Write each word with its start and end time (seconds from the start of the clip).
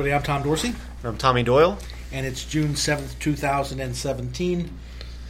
Everybody. 0.00 0.16
I'm 0.16 0.22
Tom 0.22 0.42
Dorsey, 0.42 0.74
I'm 1.04 1.18
Tommy 1.18 1.42
Doyle. 1.42 1.76
and 2.10 2.24
it's 2.24 2.46
June 2.46 2.70
7th, 2.70 3.18
2017, 3.18 4.70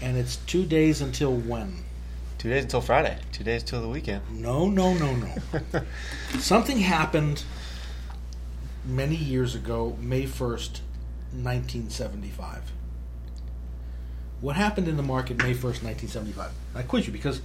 and 0.01 0.17
it's 0.17 0.37
two 0.37 0.65
days 0.65 1.01
until 1.01 1.35
when? 1.35 1.83
Two 2.39 2.51
days 2.51 2.63
until 2.63 2.81
Friday. 2.81 3.19
Two 3.33 3.43
days 3.43 3.65
till 3.65 3.83
the 3.83 3.89
weekend. 3.89 4.23
No, 4.31 4.69
no, 4.69 4.95
no, 4.95 5.13
no. 5.17 5.35
Something 6.39 6.79
happened 6.79 7.43
many 8.85 9.17
years 9.17 9.57
ago, 9.57 9.99
May 10.01 10.23
1st, 10.23 10.83
1975. 11.33 12.71
What 14.41 14.55
happened 14.55 14.87
in 14.87 14.97
the 14.97 15.03
market 15.03 15.39
May 15.39 15.53
1st, 15.53 15.83
1975? 15.83 16.53
I 16.77 16.83
quiz 16.83 17.09
you 17.09 17.13
because 17.13 17.43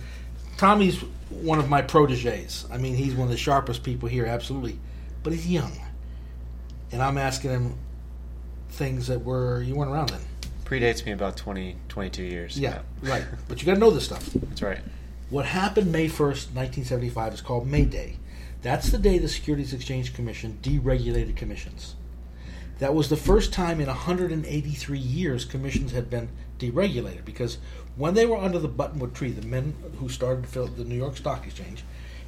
Tommy's 0.58 1.00
one 1.32 1.58
of 1.58 1.70
my 1.70 1.82
proteges. 1.82 2.68
I 2.72 2.78
mean, 2.78 2.94
he's 2.94 3.16
one 3.16 3.26
of 3.26 3.32
the 3.32 3.38
sharpest 3.38 3.82
people 3.82 4.08
here, 4.08 4.28
absolutely. 4.28 4.78
But 5.24 5.34
he's 5.34 5.48
young. 5.48 5.72
And 6.96 7.04
I'm 7.04 7.18
asking 7.18 7.52
him 7.52 7.78
things 8.70 9.08
that 9.08 9.22
were, 9.22 9.62
you 9.62 9.76
weren't 9.76 9.92
around 9.92 10.12
then. 10.12 10.22
Predates 10.64 11.06
me 11.06 11.12
about 11.12 11.36
20, 11.36 11.76
22 11.90 12.24
years. 12.24 12.58
Yeah, 12.58 12.84
right. 13.02 13.26
But 13.50 13.60
you 13.60 13.66
got 13.66 13.74
to 13.74 13.82
know 13.82 13.92
this 13.92 14.06
stuff. 14.06 14.24
That's 14.32 14.62
right. 14.62 14.80
What 15.30 15.46
happened 15.46 15.92
May 15.92 16.08
1st, 16.08 16.56
1975 16.56 17.34
is 17.34 17.42
called 17.42 17.68
May 17.68 17.84
Day. 17.84 18.16
That's 18.62 18.92
the 18.92 18.98
day 18.98 19.18
the 19.18 19.28
Securities 19.28 19.74
Exchange 19.74 20.14
Commission 20.14 20.58
deregulated 20.62 21.36
commissions. 21.36 21.96
That 22.80 22.96
was 22.96 23.10
the 23.10 23.18
first 23.18 23.52
time 23.52 23.82
in 23.82 23.88
183 23.88 24.98
years 24.98 25.44
commissions 25.44 25.92
had 25.92 26.10
been 26.10 26.30
deregulated 26.60 27.26
because 27.26 27.58
when 27.98 28.14
they 28.14 28.26
were 28.26 28.38
under 28.38 28.58
the 28.58 28.70
buttonwood 28.70 29.14
tree, 29.14 29.32
the 29.32 29.46
men 29.46 29.76
who 29.98 30.08
started 30.08 30.46
the 30.46 30.86
New 30.86 30.96
York 30.96 31.18
Stock 31.18 31.46
Exchange 31.46 31.84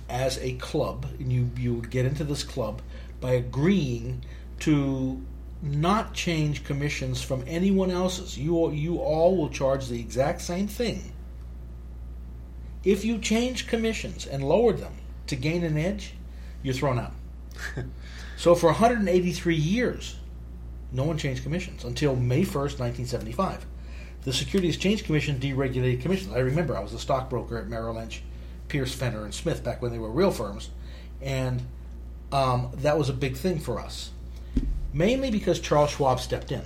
as 0.10 0.38
a 0.40 0.56
club, 0.56 1.06
and 1.20 1.32
you, 1.32 1.52
you 1.58 1.74
would 1.74 1.90
get 1.90 2.06
into 2.06 2.26
this 2.26 2.44
club 2.44 2.82
by 3.22 3.32
agreeing 3.32 4.24
to 4.60 5.22
not 5.62 6.14
change 6.14 6.64
commissions 6.64 7.22
from 7.22 7.44
anyone 7.48 7.92
else's. 7.92 8.38
You, 8.38 8.72
you 8.72 8.98
all 8.98 9.38
will 9.38 9.50
charge 9.50 9.88
the 9.88 10.00
exact 10.00 10.42
same 10.42 10.68
thing 10.68 11.14
if 12.88 13.04
you 13.04 13.18
change 13.20 13.68
commissions 13.68 14.26
and 14.26 14.42
lowered 14.42 14.78
them 14.78 14.94
to 15.28 15.36
gain 15.36 15.66
an 15.66 15.78
edge, 15.78 16.14
you're 16.64 16.74
thrown 16.74 16.98
out. 16.98 17.12
so 18.38 18.56
for 18.56 18.68
183 18.68 19.56
years, 19.56 20.16
no 20.94 21.04
one 21.04 21.18
changed 21.18 21.44
commissions 21.44 21.84
until 21.84 22.16
May 22.16 22.44
1st, 22.44 22.80
1975. 22.80 23.66
The 24.22 24.32
Securities 24.32 24.76
Exchange 24.76 25.04
Commission 25.04 25.38
deregulated 25.38 26.02
commissions. 26.02 26.34
I 26.34 26.40
remember 26.40 26.78
I 26.78 26.80
was 26.80 26.94
a 26.94 27.00
stockbroker 27.00 27.58
at 27.58 27.68
Merrill 27.68 27.96
Lynch, 27.96 28.24
Pierce, 28.70 28.94
Fenner, 28.94 29.26
and 29.26 29.34
Smith 29.34 29.66
back 29.66 29.82
when 29.82 29.92
they 29.92 30.00
were 30.00 30.10
real 30.10 30.32
firms, 30.32 30.70
and 31.22 31.64
um, 32.32 32.72
that 32.76 32.98
was 32.98 33.10
a 33.10 33.14
big 33.14 33.36
thing 33.36 33.60
for 33.60 33.82
us. 33.82 34.12
Mainly 34.94 35.32
because 35.32 35.60
Charles 35.60 35.92
Schwab 35.92 36.20
stepped 36.20 36.52
in. 36.52 36.64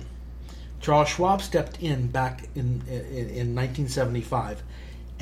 Charles 0.80 1.08
Schwab 1.08 1.42
stepped 1.42 1.80
in 1.82 2.08
back 2.08 2.48
in, 2.54 2.82
in, 2.88 3.28
in 3.28 3.54
1975 3.54 4.62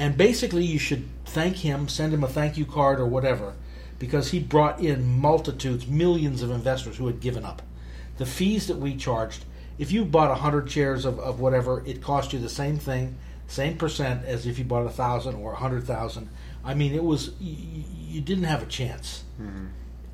and 0.01 0.17
basically 0.17 0.65
you 0.65 0.79
should 0.79 1.07
thank 1.27 1.57
him, 1.57 1.87
send 1.87 2.15
him 2.15 2.25
a 2.25 2.27
thank 2.27 2.57
you 2.57 2.65
card 2.65 3.01
or 3.01 3.05
whatever, 3.05 3.53
because 3.99 4.31
he 4.31 4.41
brought 4.41 4.81
in 4.81 5.21
multitudes, 5.21 5.87
millions 5.87 6.41
of 6.41 6.51
investors 6.51 6.97
who 6.97 7.07
had 7.07 7.21
given 7.21 7.45
up. 7.45 7.61
The 8.17 8.25
fees 8.25 8.67
that 8.69 8.79
we 8.79 8.97
charged, 8.97 9.45
if 9.79 9.93
you 9.93 10.07
bought 10.07 10.31
100 10.31 10.71
shares 10.71 11.05
of, 11.05 11.21
of 11.21 11.39
whatever, 11.39 11.83
it 11.87 12.01
cost 12.01 12.33
you 12.33 12.39
the 12.39 12.49
same 12.49 12.79
thing, 12.79 13.19
same 13.47 13.77
percent 13.77 14.25
as 14.25 14.47
if 14.47 14.59
you 14.59 14.65
bought 14.65 14.83
a 14.83 14.85
1,000 14.85 15.35
or 15.35 15.51
a 15.51 15.53
100,000. 15.53 16.31
I 16.65 16.73
mean, 16.73 16.95
it 16.95 17.05
was, 17.05 17.33
you, 17.39 17.85
you 18.09 18.21
didn't 18.23 18.45
have 18.45 18.63
a 18.63 18.67
chance. 18.67 19.25
Mm-hmm. 19.39 19.67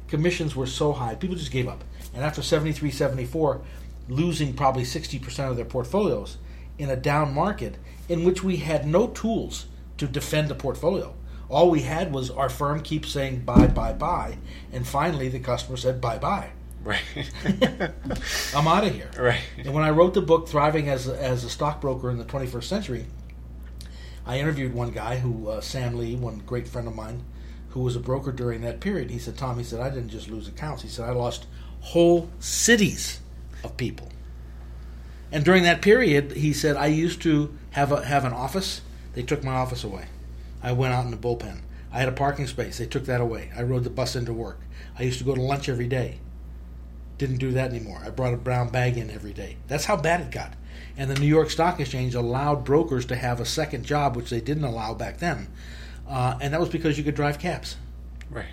Commissions 0.09 0.57
were 0.57 0.67
so 0.67 0.93
high, 0.93 1.15
people 1.15 1.37
just 1.37 1.53
gave 1.53 1.69
up. 1.69 1.85
And 2.17 2.25
after 2.25 2.43
73, 2.43 2.91
74, 2.91 3.61
losing 4.09 4.55
probably 4.55 4.85
60% 4.85 5.51
of 5.51 5.57
their 5.57 5.67
portfolios 5.67 6.39
in 6.79 6.89
a 6.89 6.97
down 6.97 7.35
market 7.35 7.77
in 8.09 8.25
which 8.25 8.43
we 8.43 8.57
had 8.57 8.87
no 8.87 9.09
tools 9.09 9.67
to 9.99 10.07
defend 10.07 10.49
the 10.49 10.55
portfolio. 10.55 11.15
All 11.51 11.71
we 11.71 11.83
had 11.83 12.13
was 12.13 12.31
our 12.31 12.49
firm 12.49 12.83
keep 12.83 13.05
saying 13.05 13.41
buy, 13.41 13.67
buy, 13.67 13.93
buy, 13.93 14.39
and 14.73 14.87
finally 14.87 15.29
the 15.29 15.39
customer 15.39 15.77
said 15.77 16.01
buy, 16.01 16.19
buy. 16.19 16.51
Right. 16.83 17.03
I'm 18.55 18.67
out 18.67 18.85
of 18.85 18.95
here. 18.95 19.11
Right. 19.19 19.43
And 19.59 19.75
when 19.75 19.85
I 19.85 19.91
wrote 19.91 20.15
the 20.15 20.23
book 20.23 20.49
Thriving 20.49 20.89
as 20.89 21.09
a, 21.09 21.21
as 21.21 21.45
a 21.45 21.51
Stockbroker 21.51 22.11
in 22.11 22.19
the 22.19 22.25
21st 22.25 22.65
Century, 22.65 23.07
I 24.25 24.39
interviewed 24.39 24.73
one 24.73 24.91
guy 24.91 25.19
who 25.19 25.49
uh, 25.49 25.61
Sam 25.61 25.97
Lee, 25.99 26.17
one 26.17 26.39
great 26.47 26.67
friend 26.67 26.89
of 26.89 26.95
mine, 26.95 27.25
who 27.71 27.81
was 27.81 27.95
a 27.95 28.01
broker 28.01 28.33
during 28.33 28.63
that 28.63 28.81
period. 28.81 29.11
He 29.11 29.19
said, 29.19 29.37
"Tom," 29.37 29.59
he 29.59 29.65
said, 29.65 29.81
"I 29.81 29.91
didn't 29.91 30.09
just 30.09 30.29
lose 30.29 30.49
accounts. 30.49 30.83
He 30.83 30.89
said 30.89 31.09
I 31.09 31.13
lost 31.13 31.47
whole 31.93 32.31
cities 32.39 33.21
of 33.65 33.77
people." 33.77 34.09
And 35.33 35.45
during 35.45 35.65
that 35.65 35.83
period, 35.83 36.33
he 36.33 36.53
said, 36.53 36.77
"I 36.77 36.87
used 36.87 37.21
to 37.23 37.57
have 37.71 37.93
a, 37.93 38.05
have 38.05 38.25
an 38.25 38.33
office 38.33 38.81
they 39.17 39.23
took 39.23 39.43
my 39.43 39.55
office 39.55 39.83
away. 39.83 40.09
I 40.63 40.73
went 40.73 40.93
out 40.93 41.07
in 41.07 41.11
the 41.11 41.17
bullpen. 41.17 41.61
I 41.91 42.01
had 42.01 42.09
a 42.09 42.13
parking 42.13 42.47
space. 42.47 42.77
They 42.77 42.85
took 42.85 43.07
that 43.07 43.23
away. 43.23 43.51
I 43.57 43.63
rode 43.63 43.85
the 43.85 43.91
bus 43.91 44.15
into 44.15 44.35
work. 44.35 44.61
I 44.99 45.05
used 45.05 45.19
to 45.19 45.25
go 45.25 45.35
to 45.35 45.41
lunch 45.41 45.71
every 45.71 45.89
day. 45.89 46.19
Didn't 47.17 47.39
do 47.39 47.51
that 47.53 47.71
anymore. 47.71 48.03
I 48.05 48.11
brought 48.11 48.35
a 48.35 48.37
brown 48.37 48.69
bag 48.69 48.99
in 48.99 49.11
every 49.11 49.33
day. 49.33 49.57
That's 49.69 49.87
how 49.87 49.97
bad 49.97 50.21
it 50.21 50.31
got. 50.31 50.53
And 50.99 51.11
the 51.11 51.19
New 51.19 51.27
York 51.27 51.49
Stock 51.49 51.81
Exchange 51.81 52.15
allowed 52.15 52.63
brokers 52.63 53.07
to 53.07 53.17
have 53.17 53.41
a 53.41 53.47
second 53.47 53.87
job, 53.87 54.17
which 54.17 54.29
they 54.29 54.43
didn't 54.43 54.65
allow 54.65 54.93
back 54.93 55.17
then. 55.17 55.49
Uh, 56.07 56.37
and 56.43 56.53
that 56.53 56.61
was 56.61 56.69
because 56.69 56.99
you 56.99 57.05
could 57.05 57.15
drive 57.15 57.39
cabs. 57.39 57.77
Right. 58.31 58.45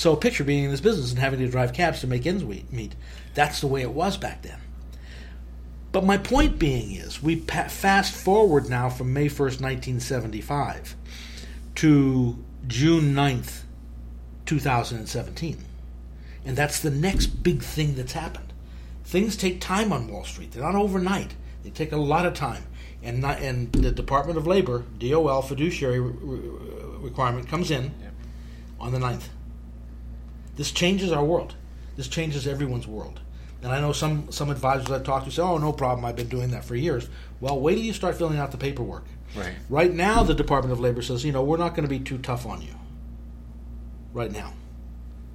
So 0.00 0.16
picture 0.16 0.44
being 0.44 0.64
in 0.64 0.70
this 0.70 0.80
business 0.80 1.10
and 1.10 1.18
having 1.18 1.40
to 1.40 1.48
drive 1.48 1.74
cabs 1.74 2.00
to 2.00 2.06
make 2.06 2.26
ends 2.26 2.42
meet. 2.42 2.94
That's 3.34 3.60
the 3.60 3.66
way 3.66 3.82
it 3.82 3.90
was 3.90 4.16
back 4.16 4.40
then. 4.40 4.58
But 5.92 6.04
my 6.04 6.16
point 6.16 6.58
being 6.58 6.92
is, 6.92 7.22
we 7.22 7.36
fast 7.36 8.14
forward 8.14 8.70
now 8.70 8.88
from 8.88 9.12
May 9.12 9.26
1st, 9.26 9.60
1975 9.60 10.96
to 11.74 12.42
June 12.66 13.14
9th, 13.14 13.64
2017. 14.46 15.58
And 16.46 16.56
that's 16.56 16.80
the 16.80 16.90
next 16.90 17.26
big 17.42 17.62
thing 17.62 17.94
that's 17.94 18.12
happened. 18.12 18.54
Things 19.04 19.36
take 19.36 19.60
time 19.60 19.92
on 19.92 20.08
Wall 20.08 20.24
Street. 20.24 20.52
They're 20.52 20.62
not 20.62 20.76
overnight. 20.76 21.34
They 21.62 21.68
take 21.68 21.92
a 21.92 21.98
lot 21.98 22.24
of 22.24 22.32
time. 22.32 22.64
And, 23.02 23.20
not, 23.20 23.40
and 23.40 23.70
the 23.70 23.92
Department 23.92 24.38
of 24.38 24.46
Labor, 24.46 24.82
DOL 24.98 25.42
fiduciary 25.42 26.00
re- 26.00 26.10
requirement 27.00 27.48
comes 27.48 27.70
in 27.70 27.92
yep. 28.00 28.14
on 28.80 28.92
the 28.92 28.98
9th. 28.98 29.24
This 30.60 30.72
changes 30.72 31.10
our 31.10 31.24
world. 31.24 31.54
This 31.96 32.06
changes 32.06 32.46
everyone's 32.46 32.86
world. 32.86 33.20
And 33.62 33.72
I 33.72 33.80
know 33.80 33.94
some 33.94 34.30
some 34.30 34.50
advisors 34.50 34.90
I've 34.90 35.04
talked 35.04 35.24
to 35.24 35.30
say, 35.30 35.40
"Oh, 35.40 35.56
no 35.56 35.72
problem. 35.72 36.04
I've 36.04 36.16
been 36.16 36.28
doing 36.28 36.50
that 36.50 36.66
for 36.66 36.76
years." 36.76 37.08
Well, 37.40 37.58
wait 37.58 37.76
till 37.76 37.84
you 37.84 37.94
start 37.94 38.18
filling 38.18 38.36
out 38.36 38.50
the 38.50 38.58
paperwork. 38.58 39.06
Right. 39.34 39.54
Right 39.70 39.94
now, 39.94 40.22
the 40.22 40.34
Department 40.34 40.74
of 40.74 40.78
Labor 40.78 41.00
says, 41.00 41.24
you 41.24 41.32
know, 41.32 41.42
we're 41.42 41.56
not 41.56 41.70
going 41.70 41.84
to 41.84 41.88
be 41.88 41.98
too 41.98 42.18
tough 42.18 42.44
on 42.44 42.60
you. 42.60 42.74
Right 44.12 44.30
now, 44.30 44.52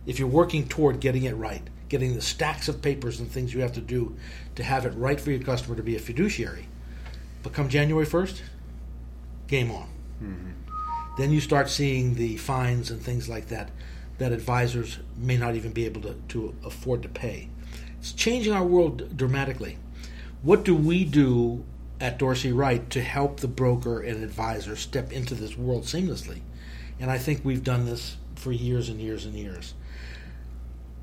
if 0.05 0.19
you're 0.19 0.27
working 0.27 0.67
toward 0.67 0.99
getting 0.99 1.23
it 1.23 1.35
right, 1.35 1.67
getting 1.89 2.13
the 2.13 2.21
stacks 2.21 2.67
of 2.67 2.83
papers 2.83 3.19
and 3.19 3.27
things 3.27 3.51
you 3.51 3.61
have 3.61 3.73
to 3.73 3.81
do 3.81 4.15
to 4.53 4.63
have 4.63 4.85
it 4.85 4.91
right 4.91 5.19
for 5.19 5.31
your 5.31 5.41
customer 5.41 5.75
to 5.75 5.81
be 5.81 5.95
a 5.95 5.99
fiduciary, 5.99 6.67
but 7.41 7.51
come 7.51 7.67
January 7.67 8.05
first, 8.05 8.43
game 9.47 9.71
on. 9.71 9.89
Mm-hmm. 10.21 10.51
Then 11.17 11.31
you 11.31 11.41
start 11.41 11.67
seeing 11.67 12.13
the 12.13 12.37
fines 12.37 12.91
and 12.91 13.01
things 13.01 13.27
like 13.27 13.47
that 13.47 13.71
that 14.17 14.31
advisors 14.31 14.99
may 15.17 15.37
not 15.37 15.55
even 15.55 15.71
be 15.71 15.85
able 15.85 16.01
to, 16.01 16.15
to 16.29 16.55
afford 16.63 17.01
to 17.03 17.09
pay. 17.09 17.49
It's 17.99 18.11
changing 18.11 18.53
our 18.53 18.63
world 18.63 19.17
dramatically. 19.17 19.77
What 20.41 20.63
do 20.63 20.75
we 20.75 21.03
do 21.03 21.63
at 21.99 22.19
Dorsey 22.19 22.51
Wright 22.51 22.87
to 22.91 23.01
help 23.01 23.39
the 23.39 23.47
broker 23.47 23.99
and 24.01 24.23
advisor 24.23 24.75
step 24.75 25.11
into 25.11 25.33
this 25.33 25.57
world 25.57 25.83
seamlessly? 25.83 26.41
And 26.99 27.09
I 27.09 27.17
think 27.17 27.43
we've 27.43 27.63
done 27.63 27.85
this 27.85 28.17
for 28.35 28.51
years 28.51 28.89
and 28.89 29.01
years 29.01 29.25
and 29.25 29.33
years. 29.33 29.73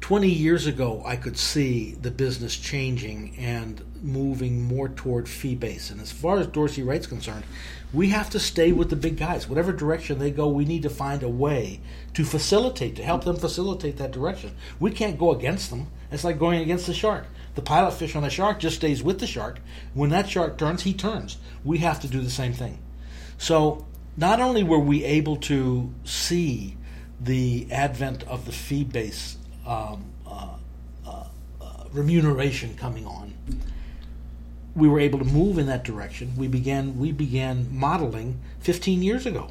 20 0.03 0.29
years 0.29 0.67
ago, 0.67 1.01
I 1.07 1.15
could 1.15 1.39
see 1.39 1.93
the 1.93 2.11
business 2.11 2.57
changing 2.57 3.37
and 3.39 3.81
moving 4.03 4.65
more 4.65 4.89
toward 4.89 5.29
fee 5.29 5.55
based. 5.55 5.93
And 5.93 6.01
as 6.01 6.11
far 6.11 6.39
as 6.39 6.49
Dorsey 6.49 6.83
Wright's 6.83 7.07
concerned, 7.07 7.45
we 7.93 8.09
have 8.09 8.29
to 8.31 8.41
stay 8.41 8.73
with 8.73 8.91
the 8.91 8.97
big 8.97 9.17
guys. 9.17 9.49
Whatever 9.49 9.73
direction 9.73 10.19
they 10.19 10.33
go, 10.33 10.49
we 10.49 10.65
need 10.65 10.83
to 10.83 10.91
find 10.91 11.23
a 11.23 11.29
way 11.29 11.81
to 12.15 12.25
facilitate, 12.25 12.97
to 12.97 13.05
help 13.05 13.23
them 13.23 13.37
facilitate 13.37 13.97
that 13.99 14.11
direction. 14.11 14.57
We 14.81 14.91
can't 14.91 15.21
go 15.21 15.31
against 15.31 15.71
them. 15.71 15.87
It's 16.11 16.25
like 16.25 16.37
going 16.37 16.61
against 16.61 16.89
the 16.89 16.95
shark. 16.95 17.27
The 17.55 17.63
pilot 17.63 17.93
fish 17.93 18.17
on 18.17 18.25
the 18.25 18.31
shark 18.31 18.59
just 18.59 18.77
stays 18.77 19.05
with 19.05 19.21
the 19.21 19.27
shark. 19.29 19.61
When 19.95 20.11
that 20.11 20.29
shark 20.29 20.59
turns, 20.59 20.83
he 20.83 20.95
turns. 20.95 21.39
We 21.63 21.79
have 21.79 22.01
to 22.01 22.09
do 22.09 22.21
the 22.21 22.29
same 22.29 22.55
thing. 22.55 22.81
So 23.39 23.87
not 24.17 24.41
only 24.41 24.65
were 24.65 24.81
we 24.81 25.05
able 25.05 25.37
to 25.37 25.95
see 26.03 26.77
the 27.21 27.69
advent 27.71 28.25
of 28.25 28.47
the 28.47 28.53
fee 28.53 28.83
based 28.83 29.39
um, 29.67 30.05
uh, 30.27 30.49
uh, 31.07 31.25
uh, 31.61 31.85
remuneration 31.93 32.75
coming 32.77 33.07
on, 33.07 33.35
we 34.75 34.89
were 34.89 35.01
able 35.01 35.19
to 35.19 35.25
move 35.25 35.59
in 35.59 35.67
that 35.67 35.85
direction. 35.85 36.35
We 36.37 36.49
began 36.49 36.99
we 36.99 37.13
began 37.13 37.69
modeling 37.71 38.41
15 38.61 39.03
years 39.03 39.27
ago. 39.27 39.51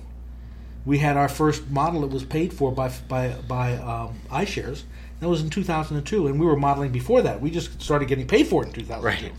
We 0.86 0.98
had 0.98 1.16
our 1.16 1.30
first 1.30 1.70
model 1.70 2.02
that 2.02 2.08
was 2.08 2.24
paid 2.24 2.54
for 2.54 2.72
by 2.72 2.92
by 3.08 3.36
by 3.48 3.76
um, 3.76 4.20
iShares 4.32 4.84
That 5.20 5.30
was 5.30 5.42
in 5.42 5.50
2002, 5.50 6.28
and 6.28 6.40
we 6.40 6.46
were 6.46 6.56
modeling 6.56 6.92
before 6.92 7.22
that. 7.22 7.40
We 7.40 7.52
just 7.52 7.82
started 7.82 8.08
getting 8.08 8.28
paid 8.28 8.48
for 8.48 8.64
it 8.64 8.68
in 8.68 8.74
2002. 8.74 9.06
Right. 9.06 9.34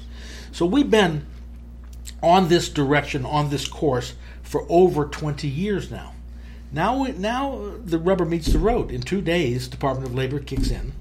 So 0.52 0.66
we've 0.66 0.90
been 0.90 1.26
on 2.22 2.48
this 2.48 2.68
direction, 2.68 3.24
on 3.24 3.50
this 3.50 3.66
course 3.66 4.14
for 4.42 4.64
over 4.68 5.06
20 5.06 5.48
years 5.48 5.90
now. 5.90 6.14
Now, 6.72 7.04
now 7.04 7.74
the 7.84 7.98
rubber 7.98 8.24
meets 8.24 8.52
the 8.52 8.58
road. 8.58 8.90
In 8.90 9.02
two 9.02 9.20
days, 9.20 9.68
Department 9.68 10.08
of 10.08 10.14
Labor 10.14 10.40
kicks 10.40 10.70
in, 10.70 10.92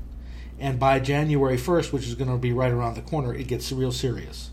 and 0.60 0.80
by 0.80 1.00
January 1.00 1.58
1st, 1.58 1.94
which 1.94 2.08
is 2.08 2.16
going 2.16 2.30
to 2.30 2.38
be 2.38 2.52
right 2.52 2.72
around 2.72 2.96
the 2.96 3.02
corner, 3.02 3.34
it 3.34 3.48
gets 3.48 3.72
real 3.72 3.92
serious. 3.92 4.52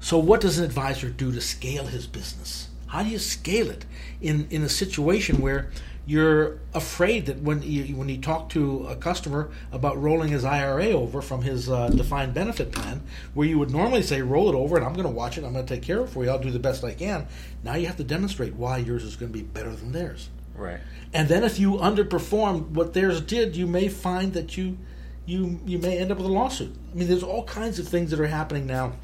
So, 0.00 0.18
what 0.18 0.42
does 0.42 0.58
an 0.58 0.64
advisor 0.64 1.08
do 1.08 1.32
to 1.32 1.40
scale 1.40 1.86
his 1.86 2.06
business? 2.06 2.68
How 2.88 3.02
do 3.02 3.08
you 3.08 3.18
scale 3.18 3.70
it 3.70 3.84
in, 4.20 4.46
in 4.50 4.62
a 4.62 4.68
situation 4.68 5.40
where 5.40 5.70
you're 6.08 6.58
afraid 6.72 7.26
that 7.26 7.42
when 7.42 7.60
you, 7.60 7.94
when 7.94 8.08
you 8.08 8.16
talk 8.16 8.48
to 8.48 8.86
a 8.86 8.96
customer 8.96 9.50
about 9.70 10.00
rolling 10.00 10.30
his 10.30 10.42
IRA 10.42 10.86
over 10.86 11.20
from 11.20 11.42
his 11.42 11.68
uh, 11.68 11.90
defined 11.90 12.32
benefit 12.32 12.72
plan, 12.72 13.02
where 13.34 13.46
you 13.46 13.58
would 13.58 13.70
normally 13.70 14.00
say, 14.00 14.22
roll 14.22 14.48
it 14.48 14.54
over 14.54 14.76
and 14.76 14.86
I'm 14.86 14.94
going 14.94 15.04
to 15.04 15.12
watch 15.12 15.36
it, 15.36 15.44
I'm 15.44 15.52
going 15.52 15.66
to 15.66 15.74
take 15.74 15.82
care 15.82 16.00
of 16.00 16.08
it 16.08 16.12
for 16.12 16.24
you, 16.24 16.30
I'll 16.30 16.38
do 16.38 16.50
the 16.50 16.58
best 16.58 16.82
I 16.82 16.94
can. 16.94 17.26
Now 17.62 17.74
you 17.74 17.86
have 17.88 17.98
to 17.98 18.04
demonstrate 18.04 18.54
why 18.54 18.78
yours 18.78 19.04
is 19.04 19.16
going 19.16 19.30
to 19.30 19.38
be 19.38 19.44
better 19.44 19.76
than 19.76 19.92
theirs. 19.92 20.30
Right. 20.56 20.80
And 21.12 21.28
then 21.28 21.44
if 21.44 21.58
you 21.58 21.72
underperform 21.72 22.70
what 22.70 22.94
theirs 22.94 23.20
did, 23.20 23.54
you 23.54 23.66
may 23.66 23.88
find 23.88 24.32
that 24.32 24.56
you 24.56 24.78
you 25.26 25.60
you 25.66 25.78
may 25.78 25.98
end 25.98 26.10
up 26.10 26.16
with 26.16 26.26
a 26.26 26.32
lawsuit. 26.32 26.74
I 26.90 26.96
mean, 26.96 27.06
there's 27.06 27.22
all 27.22 27.44
kinds 27.44 27.78
of 27.78 27.86
things 27.86 28.10
that 28.12 28.18
are 28.18 28.26
happening 28.26 28.66
now. 28.66 28.94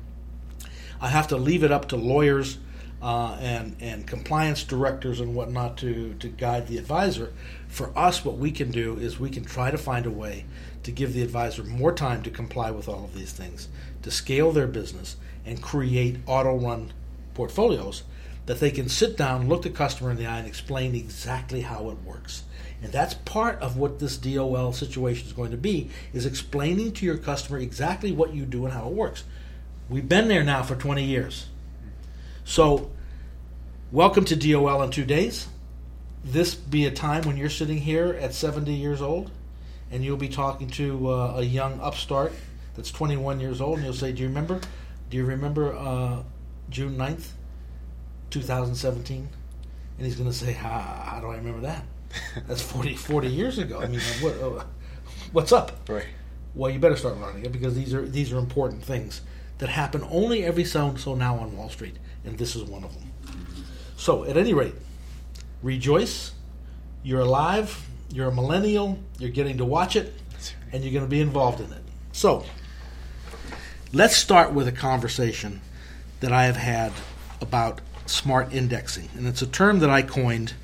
I 1.03 1.09
have 1.09 1.29
to 1.29 1.37
leave 1.37 1.63
it 1.63 1.71
up 1.71 1.89
to 1.89 1.97
lawyers 1.97 2.57
uh, 3.05 3.37
and 3.39 3.77
and 3.81 4.07
compliance 4.07 4.65
directors 4.65 5.21
and 5.21 5.35
whatnot 5.35 5.77
to 5.77 6.15
to 6.15 6.29
guide 6.29 6.67
the 6.67 6.79
advisor. 6.79 7.35
For 7.69 7.97
us, 7.97 8.25
what 8.25 8.39
we 8.39 8.51
can 8.51 8.71
do 8.71 8.97
is 8.97 9.21
we 9.21 9.29
can 9.29 9.45
try 9.45 9.71
to 9.71 9.77
find 9.77 10.07
a 10.07 10.11
way 10.11 10.47
to 10.85 10.91
give 10.91 11.13
the 11.13 11.23
advisor 11.23 11.65
more 11.65 11.93
time 11.93 12.23
to 12.23 12.31
comply 12.31 12.71
with 12.71 12.89
all 12.89 13.05
of 13.05 13.15
these 13.15 13.33
things, 13.33 13.69
to 14.03 14.11
scale 14.11 14.53
their 14.53 14.67
business 14.67 15.17
and 15.45 15.61
create 15.61 16.17
auto 16.27 16.57
run 16.57 16.95
portfolios 17.35 18.05
that 18.47 18.61
they 18.61 18.71
can 18.71 18.89
sit 18.89 19.19
down, 19.19 19.49
look 19.49 19.63
the 19.63 19.71
customer 19.71 20.11
in 20.11 20.17
the 20.17 20.27
eye, 20.27 20.39
and 20.39 20.47
explain 20.47 20.95
exactly 20.95 21.61
how 21.61 21.91
it 21.91 21.99
works. 22.05 22.45
And 22.83 22.91
that's 22.91 23.15
part 23.15 23.59
of 23.61 23.77
what 23.77 23.99
this 23.99 24.17
DOL 24.17 24.73
situation 24.73 25.27
is 25.27 25.35
going 25.35 25.51
to 25.51 25.59
be: 25.59 25.91
is 26.15 26.25
explaining 26.25 26.93
to 26.93 27.05
your 27.05 27.19
customer 27.19 27.59
exactly 27.59 28.13
what 28.13 28.33
you 28.33 28.47
do 28.47 28.65
and 28.65 28.73
how 28.73 28.87
it 28.87 28.95
works. 28.95 29.25
We've 29.91 30.09
been 30.09 30.29
there 30.29 30.43
now 30.43 30.63
for 30.63 30.75
20 30.75 31.05
years. 31.05 31.49
So, 32.45 32.91
welcome 33.95 34.25
to 34.25 34.35
DOL 34.35 34.83
in 34.83 34.91
two 34.91 35.05
days. 35.05 35.47
This 36.25 36.57
be 36.57 36.85
a 36.85 36.91
time 36.91 37.23
when 37.23 37.37
you're 37.37 37.49
sitting 37.49 37.79
here 37.79 38.19
at 38.21 38.35
70 38.35 38.75
years 38.75 39.01
old, 39.01 39.31
and 39.89 40.05
you'll 40.05 40.17
be 40.17 40.29
talking 40.29 40.69
to 40.71 41.09
uh, 41.09 41.35
a 41.37 41.43
young 41.43 41.79
upstart 41.81 42.33
that's 42.75 42.91
21 42.91 43.39
years 43.39 43.61
old, 43.61 43.77
and 43.77 43.85
you'll 43.85 43.95
say, 43.95 44.11
"Do 44.11 44.23
you 44.23 44.29
remember? 44.29 44.61
Do 45.11 45.17
you 45.17 45.25
remember 45.25 45.77
uh, 45.77 46.25
June 46.71 46.97
9th, 46.97 47.29
2017?" 48.31 49.29
And 49.97 50.05
he's 50.05 50.17
going 50.17 50.29
to 50.29 50.37
say, 50.37 50.53
how, 50.53 50.71
"How 50.71 51.21
do 51.21 51.29
I 51.29 51.37
remember 51.37 51.61
that? 51.61 51.85
That's 52.49 52.63
40, 52.63 52.97
40 52.97 53.29
years 53.29 53.59
ago. 53.59 53.81
I 53.81 53.87
mean, 53.87 54.01
what, 54.21 54.41
uh, 54.41 54.65
what's 55.31 55.53
up?" 55.53 55.89
Right. 55.89 56.07
Well, 56.57 56.69
you 56.69 56.81
better 56.81 56.97
start 56.97 57.21
learning 57.21 57.45
it 57.45 57.53
because 57.53 57.77
these 57.77 57.95
are 57.95 58.05
these 58.05 58.33
are 58.33 58.39
important 58.39 58.83
things 58.83 59.21
that 59.59 59.69
happen 59.69 60.05
only 60.11 60.43
every 60.43 60.65
so 60.65 60.97
so 60.97 61.15
now 61.15 61.37
on 61.37 61.57
Wall 61.57 61.69
Street, 61.69 61.95
and 62.25 62.37
this 62.37 62.57
is 62.57 62.65
one 62.65 62.83
of 62.83 62.93
them. 62.93 63.14
So, 63.97 64.25
at 64.25 64.37
any 64.37 64.53
rate, 64.53 64.75
rejoice. 65.63 66.33
You're 67.03 67.21
alive. 67.21 67.87
You're 68.11 68.29
a 68.29 68.35
millennial. 68.35 68.99
You're 69.19 69.31
getting 69.31 69.59
to 69.59 69.65
watch 69.65 69.97
it, 69.97 70.13
and 70.73 70.83
you're 70.83 70.93
going 70.93 71.05
to 71.05 71.11
be 71.11 71.21
involved 71.21 71.61
in 71.61 71.73
it. 71.73 71.83
So, 72.13 72.45
let's 73.93 74.17
start 74.17 74.53
with 74.53 74.69
a 74.69 74.73
conversation 74.73 75.61
that 76.21 76.33
I 76.33 76.45
have 76.45 76.57
had 76.57 76.93
about 77.41 77.81
smart 78.07 78.53
indexing, 78.53 79.09
and 79.15 79.27
it's 79.27 79.43
a 79.43 79.47
term 79.47 79.79
that 79.81 79.91
I 79.91 80.03
coined 80.03 80.55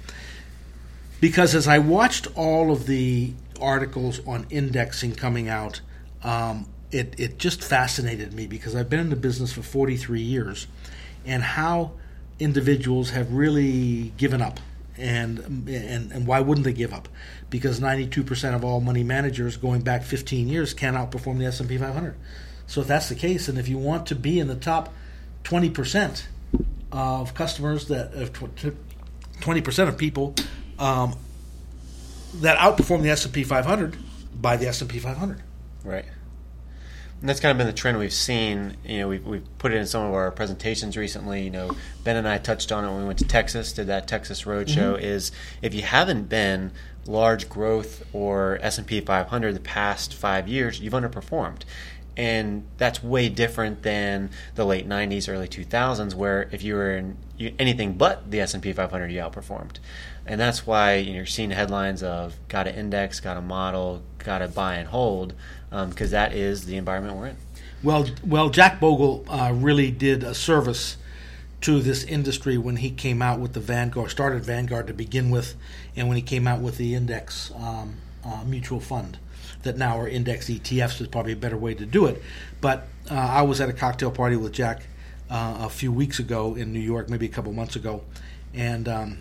because 1.20 1.54
as 1.54 1.68
I 1.68 1.78
watched 1.78 2.26
all 2.34 2.72
of 2.72 2.86
the 2.86 3.34
articles 3.60 4.26
on 4.26 4.46
indexing 4.50 5.14
coming 5.14 5.48
out, 5.48 5.80
um, 6.24 6.66
it, 6.90 7.14
it 7.18 7.38
just 7.38 7.62
fascinated 7.62 8.32
me 8.32 8.46
because 8.46 8.74
I've 8.74 8.88
been 8.88 9.00
in 9.00 9.10
the 9.10 9.16
business 9.16 9.52
for 9.52 9.62
43 9.62 10.20
years 10.20 10.66
and 11.26 11.42
how 11.42 11.92
individuals 12.40 13.10
have 13.10 13.32
really 13.32 14.12
given 14.16 14.42
up. 14.42 14.58
And, 14.96 15.38
and 15.68 16.12
and 16.12 16.26
why 16.26 16.40
wouldn't 16.40 16.64
they 16.64 16.74
give 16.74 16.92
up? 16.92 17.08
Because 17.48 17.80
92% 17.80 18.54
of 18.54 18.64
all 18.64 18.80
money 18.80 19.02
managers 19.02 19.56
going 19.56 19.80
back 19.80 20.02
15 20.02 20.48
years 20.48 20.74
can 20.74 20.94
outperform 20.94 21.38
the 21.38 21.46
S&P 21.46 21.78
500. 21.78 22.16
So 22.66 22.82
if 22.82 22.86
that's 22.86 23.08
the 23.08 23.14
case, 23.14 23.48
and 23.48 23.58
if 23.58 23.66
you 23.66 23.78
want 23.78 24.06
to 24.06 24.14
be 24.14 24.38
in 24.38 24.46
the 24.46 24.56
top 24.56 24.92
20% 25.44 26.24
of 26.92 27.34
customers 27.34 27.88
that 27.88 28.12
of 28.12 28.32
20% 28.32 29.88
of 29.88 29.96
people 29.96 30.34
um, 30.78 31.16
that 32.36 32.58
outperform 32.58 33.02
the 33.02 33.10
S&P 33.10 33.44
500 33.44 33.96
by 34.40 34.56
the 34.56 34.68
S&P 34.68 34.98
500. 34.98 35.42
Right. 35.84 36.04
And 37.20 37.28
that's 37.28 37.40
kind 37.40 37.50
of 37.50 37.58
been 37.58 37.66
the 37.66 37.72
trend 37.72 37.98
we've 37.98 38.12
seen. 38.12 38.76
You 38.84 39.00
know, 39.00 39.08
we've, 39.08 39.24
we've 39.26 39.58
put 39.58 39.72
it 39.72 39.76
in 39.76 39.86
some 39.86 40.06
of 40.06 40.14
our 40.14 40.30
presentations 40.30 40.96
recently. 40.96 41.42
You 41.42 41.50
know, 41.50 41.70
Ben 42.02 42.16
and 42.16 42.26
I 42.26 42.38
touched 42.38 42.72
on 42.72 42.84
it 42.84 42.88
when 42.88 43.00
we 43.00 43.06
went 43.06 43.18
to 43.18 43.26
Texas, 43.26 43.72
did 43.72 43.88
that 43.88 44.08
Texas 44.08 44.44
Roadshow. 44.44 44.94
Mm-hmm. 44.94 45.04
Is 45.04 45.30
if 45.60 45.74
you 45.74 45.82
haven't 45.82 46.30
been 46.30 46.72
large 47.06 47.48
growth 47.48 48.04
or 48.14 48.58
S 48.62 48.78
and 48.78 48.86
P 48.86 49.00
500 49.00 49.54
the 49.54 49.60
past 49.60 50.14
five 50.14 50.48
years, 50.48 50.80
you've 50.80 50.94
underperformed, 50.94 51.62
and 52.16 52.64
that's 52.78 53.02
way 53.02 53.28
different 53.28 53.82
than 53.82 54.30
the 54.54 54.64
late 54.64 54.88
90s, 54.88 55.28
early 55.28 55.48
2000s, 55.48 56.14
where 56.14 56.48
if 56.52 56.62
you 56.62 56.74
were 56.74 56.96
in 56.96 57.16
anything 57.58 57.94
but 57.94 58.30
the 58.30 58.40
S 58.40 58.54
and 58.54 58.62
P 58.62 58.72
500, 58.72 59.10
you 59.12 59.20
outperformed. 59.20 59.76
And 60.26 60.40
that's 60.40 60.66
why 60.66 60.96
you 60.96 61.10
know, 61.10 61.16
you're 61.18 61.26
seeing 61.26 61.50
headlines 61.50 62.02
of 62.02 62.36
got 62.48 62.64
to 62.64 62.74
index, 62.74 63.20
got 63.20 63.34
to 63.34 63.40
model, 63.40 64.02
got 64.18 64.38
to 64.38 64.48
buy 64.48 64.74
and 64.76 64.88
hold, 64.88 65.34
because 65.70 66.10
that 66.10 66.34
is 66.34 66.66
the 66.66 66.76
environment 66.76 67.16
we're 67.16 67.28
in. 67.28 67.36
Well, 67.82 68.06
well, 68.24 68.50
Jack 68.50 68.80
Bogle 68.80 69.24
uh, 69.28 69.52
really 69.54 69.90
did 69.90 70.22
a 70.22 70.34
service 70.34 70.96
to 71.62 71.80
this 71.80 72.04
industry 72.04 72.58
when 72.58 72.76
he 72.76 72.90
came 72.90 73.22
out 73.22 73.38
with 73.38 73.52
the 73.52 73.60
Vanguard, 73.60 74.10
started 74.10 74.44
Vanguard 74.44 74.86
to 74.86 74.94
begin 74.94 75.30
with, 75.30 75.54
and 75.94 76.08
when 76.08 76.16
he 76.16 76.22
came 76.22 76.46
out 76.46 76.60
with 76.60 76.76
the 76.76 76.94
index 76.94 77.52
um, 77.56 77.96
uh, 78.24 78.42
mutual 78.44 78.80
fund 78.80 79.18
that 79.62 79.76
now 79.76 79.98
are 79.98 80.08
index 80.08 80.46
ETFs 80.46 81.00
is 81.00 81.08
probably 81.08 81.32
a 81.32 81.36
better 81.36 81.56
way 81.56 81.74
to 81.74 81.84
do 81.84 82.06
it. 82.06 82.22
But 82.60 82.88
uh, 83.10 83.14
I 83.14 83.42
was 83.42 83.60
at 83.60 83.68
a 83.68 83.72
cocktail 83.72 84.10
party 84.10 84.36
with 84.36 84.52
Jack 84.52 84.82
uh, 85.28 85.58
a 85.60 85.68
few 85.68 85.92
weeks 85.92 86.18
ago 86.18 86.54
in 86.54 86.72
New 86.72 86.80
York, 86.80 87.08
maybe 87.08 87.26
a 87.26 87.30
couple 87.30 87.52
months 87.52 87.76
ago, 87.76 88.02
and 88.54 88.88
um, 88.88 89.18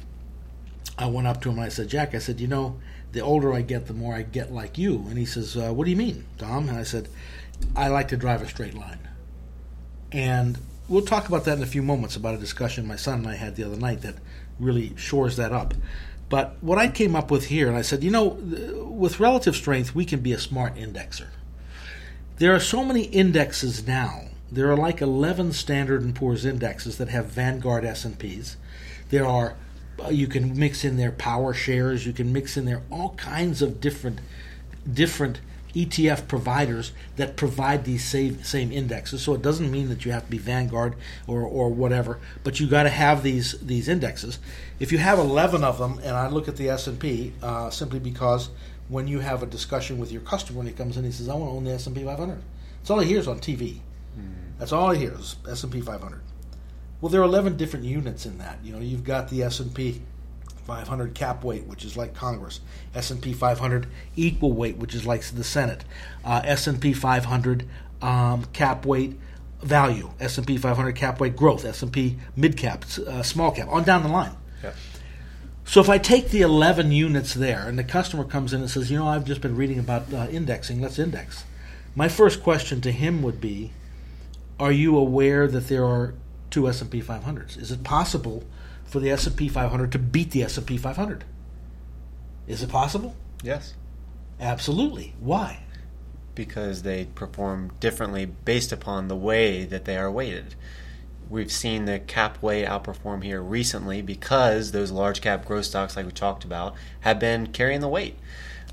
I 0.98 1.08
went 1.08 1.28
up 1.28 1.42
to 1.42 1.50
him 1.50 1.56
and 1.56 1.66
I 1.66 1.70
said, 1.70 1.90
Jack, 1.90 2.16
I 2.16 2.20
said, 2.20 2.40
you 2.40 2.48
know, 2.48 2.80
the 3.12 3.22
older 3.22 3.54
I 3.54 3.62
get, 3.62 3.88
the 3.88 3.94
more 3.94 4.14
I 4.14 4.22
get 4.22 4.52
like 4.52 4.78
you. 4.78 5.06
And 5.10 5.18
he 5.18 5.26
says, 5.26 5.58
uh, 5.58 5.72
What 5.74 5.86
do 5.86 5.92
you 5.92 5.98
mean, 5.98 6.26
Tom? 6.38 6.70
And 6.70 6.78
I 6.78 6.84
said, 6.84 7.10
I 7.76 7.88
like 7.88 8.08
to 8.10 8.18
drive 8.18 8.42
a 8.42 8.48
straight 8.48 8.74
line. 8.74 9.00
And 10.12 10.58
we'll 10.88 11.06
talk 11.06 11.28
about 11.28 11.46
that 11.46 11.58
in 11.58 11.64
a 11.64 11.68
few 11.68 11.84
moments 11.84 12.16
about 12.16 12.36
a 12.36 12.38
discussion 12.38 12.88
my 12.88 12.96
son 12.96 13.20
and 13.20 13.28
I 13.28 13.36
had 13.36 13.56
the 13.56 13.64
other 13.64 13.78
night 13.78 14.02
that 14.02 14.16
really 14.60 14.96
shores 14.98 15.38
that 15.38 15.52
up. 15.52 15.74
But 16.30 16.58
what 16.62 16.78
I 16.78 16.88
came 16.90 17.16
up 17.16 17.32
with 17.32 17.48
here, 17.48 17.68
and 17.68 17.78
I 17.78 17.82
said, 17.82 18.04
you 18.04 18.12
know, 18.12 18.28
with 18.28 19.20
relative 19.20 19.56
strength, 19.56 19.96
we 19.96 20.06
can 20.06 20.20
be 20.20 20.32
a 20.32 20.38
smart 20.38 20.76
indexer. 20.76 21.28
There 22.38 22.54
are 22.54 22.60
so 22.60 22.84
many 22.84 23.04
indexes 23.04 23.86
now. 23.86 24.26
There 24.52 24.72
are 24.72 24.78
like 24.78 25.02
11 25.02 25.54
Standard 25.54 26.16
& 26.16 26.16
Poor's 26.16 26.46
indexes 26.46 26.98
that 26.98 27.10
have 27.10 27.26
Vanguard 27.26 27.84
S&Ps. 27.84 28.58
There 29.10 29.26
are 29.26 29.56
you 30.12 30.28
can 30.28 30.58
mix 30.58 30.84
in 30.84 30.98
their 30.98 31.12
power 31.12 31.54
shares, 31.54 32.06
you 32.06 32.14
can 32.14 32.32
mix 32.34 32.58
in 32.58 32.66
there 32.66 32.82
all 32.92 33.10
kinds 33.16 33.62
of 33.62 33.82
different 33.82 34.20
different 34.92 35.40
ETF 35.76 36.28
providers 36.28 36.94
that 37.18 37.36
provide 37.36 37.86
these 37.86 38.04
same 38.04 38.44
same 38.44 38.72
indexes. 38.72 39.22
So 39.22 39.34
it 39.34 39.42
doesn't 39.42 39.70
mean 39.70 39.90
that 39.90 40.06
you 40.06 40.12
have 40.12 40.26
to 40.26 40.32
be 40.32 40.38
Vanguard 40.38 40.96
or, 41.28 41.42
or 41.42 41.70
whatever, 41.70 42.20
but 42.44 42.60
you 42.60 42.68
got 42.68 42.84
to 42.84 42.90
have 42.90 43.24
these 43.24 43.60
these 43.60 43.88
indexes. 43.88 44.40
If 44.80 44.92
you 44.92 44.98
have 44.98 45.20
11 45.20 45.64
of 45.64 45.78
them, 45.78 46.00
and 46.04 46.16
I 46.16 46.28
look 46.30 46.48
at 46.48 46.56
the 46.56 46.70
S&P 46.70 47.34
uh, 47.44 47.70
simply 47.70 48.00
because 48.00 48.50
when 48.88 49.08
you 49.08 49.20
have 49.20 49.44
a 49.44 49.46
discussion 49.46 50.00
with 50.00 50.12
your 50.12 50.22
customer 50.22 50.60
when 50.60 50.68
he 50.68 50.74
comes 50.74 50.98
in, 50.98 51.04
he 51.04 51.12
says, 51.12 51.30
"I 51.30 51.36
want 51.36 51.52
to 51.52 51.56
own 51.58 51.64
the 51.66 51.72
S&P 51.72 52.04
500." 52.04 52.42
That's 52.80 52.90
all 52.90 53.00
he 53.00 53.08
hears 53.08 53.28
on 53.28 53.40
TV. 53.40 53.82
That's 54.58 54.72
all 54.72 54.92
he 54.92 55.00
hears 55.00 55.36
S&P 55.50 55.82
500. 55.82 56.22
Well, 57.02 57.10
there 57.10 57.22
are 57.22 57.26
11 57.26 57.58
different 57.58 57.86
units 57.86 58.26
in 58.26 58.38
that. 58.40 58.60
You 58.64 58.74
know, 58.74 58.80
you've 58.80 59.04
got 59.04 59.30
the 59.30 59.44
S&P 59.44 60.02
500 60.66 61.16
cap 61.16 61.44
weight, 61.44 61.66
which 61.66 61.86
is 61.86 61.96
like 61.96 62.14
Congress. 62.14 62.60
S&P 62.94 63.34
500 63.34 63.88
equal 64.16 64.52
weight, 64.54 64.78
which 64.78 64.94
is 64.94 65.06
like 65.06 65.22
the 65.22 65.44
Senate. 65.44 65.86
Uh, 66.24 66.42
S&P 66.44 66.94
500 66.94 67.66
um, 68.02 68.46
cap 68.54 68.86
weight 68.86 69.18
value. 69.62 70.12
S&P 70.20 70.58
500 70.58 70.96
cap 70.96 71.20
weight 71.20 71.36
growth. 71.36 71.66
S&P 71.66 72.18
mid 72.36 72.58
cap, 72.58 72.86
uh, 73.08 73.24
small 73.24 73.52
cap, 73.52 73.68
on 73.70 73.84
down 73.84 74.04
the 74.04 74.10
line. 74.10 74.36
Yep. 74.62 74.76
So 75.66 75.82
if 75.82 75.90
I 75.90 75.98
take 75.98 76.30
the 76.30 76.42
11 76.42 76.92
units 76.92 77.34
there 77.34 77.68
and 77.68 77.78
the 77.78 77.84
customer 77.84 78.24
comes 78.24 78.54
in 78.54 78.62
and 78.62 78.70
says, 78.70 78.92
you 78.92 78.98
know, 78.98 79.08
I've 79.08 79.26
just 79.26 79.42
been 79.42 79.56
reading 79.56 79.80
about 79.80 80.14
uh, 80.14 80.28
indexing, 80.30 80.82
let's 80.82 81.00
index. 81.00 81.46
My 81.96 82.08
first 82.08 82.44
question 82.44 82.82
to 82.82 82.92
him 82.92 83.22
would 83.22 83.40
be, 83.40 83.72
are 84.60 84.72
you 84.72 84.98
aware 84.98 85.48
that 85.48 85.68
there 85.68 85.86
are 85.86 86.14
two 86.50 86.68
S&P 86.68 87.02
500s? 87.02 87.58
Is 87.58 87.72
it 87.72 87.84
possible 87.84 88.44
for 88.86 89.00
the 89.00 89.12
S&P 89.12 89.48
500 89.48 89.92
to 89.92 90.00
beat 90.00 90.32
the 90.32 90.44
S&P 90.44 90.78
500? 90.78 91.24
Is 92.48 92.64
it 92.64 92.70
possible? 92.70 93.16
Yes. 93.44 93.76
Absolutely. 94.40 95.14
Why? 95.20 95.64
Because 96.34 96.84
they 96.84 97.06
perform 97.06 97.72
differently 97.80 98.26
based 98.26 98.72
upon 98.72 99.08
the 99.08 99.16
way 99.16 99.66
that 99.66 99.86
they 99.86 99.98
are 99.98 100.12
weighted. 100.12 100.56
We've 101.30 101.52
seen 101.52 101.86
the 101.86 102.00
cap 102.00 102.42
weight 102.42 102.66
outperform 102.66 103.24
here 103.24 103.42
recently 103.42 104.02
because 104.02 104.72
those 104.72 104.90
large 104.90 105.22
cap 105.22 105.46
growth 105.46 105.66
stocks, 105.66 105.96
like 105.96 106.08
we 106.08 106.12
talked 106.12 106.44
about, 106.44 106.74
have 107.02 107.20
been 107.20 107.48
carrying 107.48 107.82
the 107.82 107.88
weight. 107.88 108.18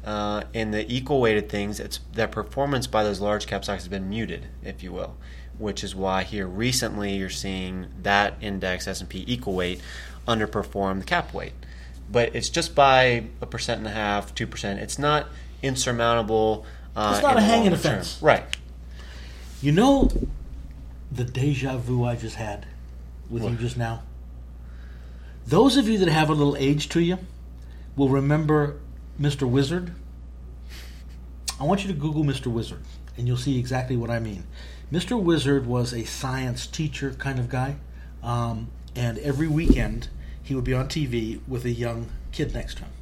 Uh, 0.02 0.44
in 0.54 0.70
the 0.70 0.90
equal 0.90 1.20
weighted 1.20 1.50
things, 1.50 1.80
it's 1.80 1.98
that 2.14 2.30
performance 2.30 2.86
by 2.86 3.02
those 3.02 3.20
large 3.20 3.46
cap 3.46 3.64
stocks 3.64 3.82
has 3.82 3.88
been 3.88 4.08
muted, 4.08 4.46
if 4.62 4.82
you 4.82 4.92
will, 4.92 5.16
which 5.58 5.82
is 5.82 5.94
why 5.94 6.22
here 6.22 6.46
recently 6.46 7.16
you're 7.16 7.30
seeing 7.30 7.86
that 8.02 8.34
index 8.40 8.86
S&P 8.86 9.24
equal 9.26 9.54
weight 9.54 9.80
underperform 10.26 10.98
the 11.00 11.04
cap 11.04 11.32
weight. 11.32 11.52
But 12.10 12.34
it's 12.34 12.48
just 12.48 12.74
by 12.74 13.26
a 13.40 13.46
percent 13.46 13.78
and 13.78 13.86
a 13.86 13.90
half, 13.90 14.34
two 14.34 14.46
percent. 14.46 14.80
It's 14.80 14.98
not 14.98 15.26
insurmountable. 15.62 16.64
Uh, 16.94 17.12
It's 17.14 17.22
not 17.22 17.32
in 17.32 17.38
a 17.38 17.40
the 17.40 17.46
hang 17.46 17.64
in 17.66 17.72
long 17.72 17.80
the 17.82 18.16
right? 18.20 18.44
You 19.60 19.72
know 19.72 20.10
the 21.10 21.24
deja 21.24 21.78
vu 21.78 22.04
I 22.04 22.16
just 22.16 22.36
had 22.36 22.66
with 23.28 23.42
you 23.42 23.56
just 23.56 23.76
now? 23.76 24.02
Those 25.46 25.76
of 25.76 25.88
you 25.88 25.98
that 25.98 26.08
have 26.08 26.28
a 26.28 26.34
little 26.34 26.56
age 26.56 26.88
to 26.90 27.00
you 27.00 27.18
will 27.96 28.08
remember 28.08 28.76
Mr. 29.20 29.48
Wizard. 29.48 29.92
I 31.58 31.64
want 31.64 31.82
you 31.84 31.92
to 31.92 31.98
Google 31.98 32.22
Mr. 32.24 32.48
Wizard, 32.48 32.82
and 33.16 33.26
you'll 33.26 33.36
see 33.36 33.58
exactly 33.58 33.96
what 33.96 34.10
I 34.10 34.18
mean. 34.18 34.44
Mr. 34.92 35.20
Wizard 35.20 35.66
was 35.66 35.92
a 35.92 36.04
science 36.04 36.66
teacher 36.66 37.12
kind 37.18 37.38
of 37.38 37.48
guy, 37.48 37.76
um, 38.22 38.68
and 38.94 39.18
every 39.18 39.48
weekend 39.48 40.08
he 40.42 40.54
would 40.54 40.64
be 40.64 40.74
on 40.74 40.88
TV 40.88 41.40
with 41.48 41.64
a 41.64 41.70
young 41.70 42.08
kid 42.30 42.54
next 42.54 42.76
to 42.76 42.84
him. 42.84 42.92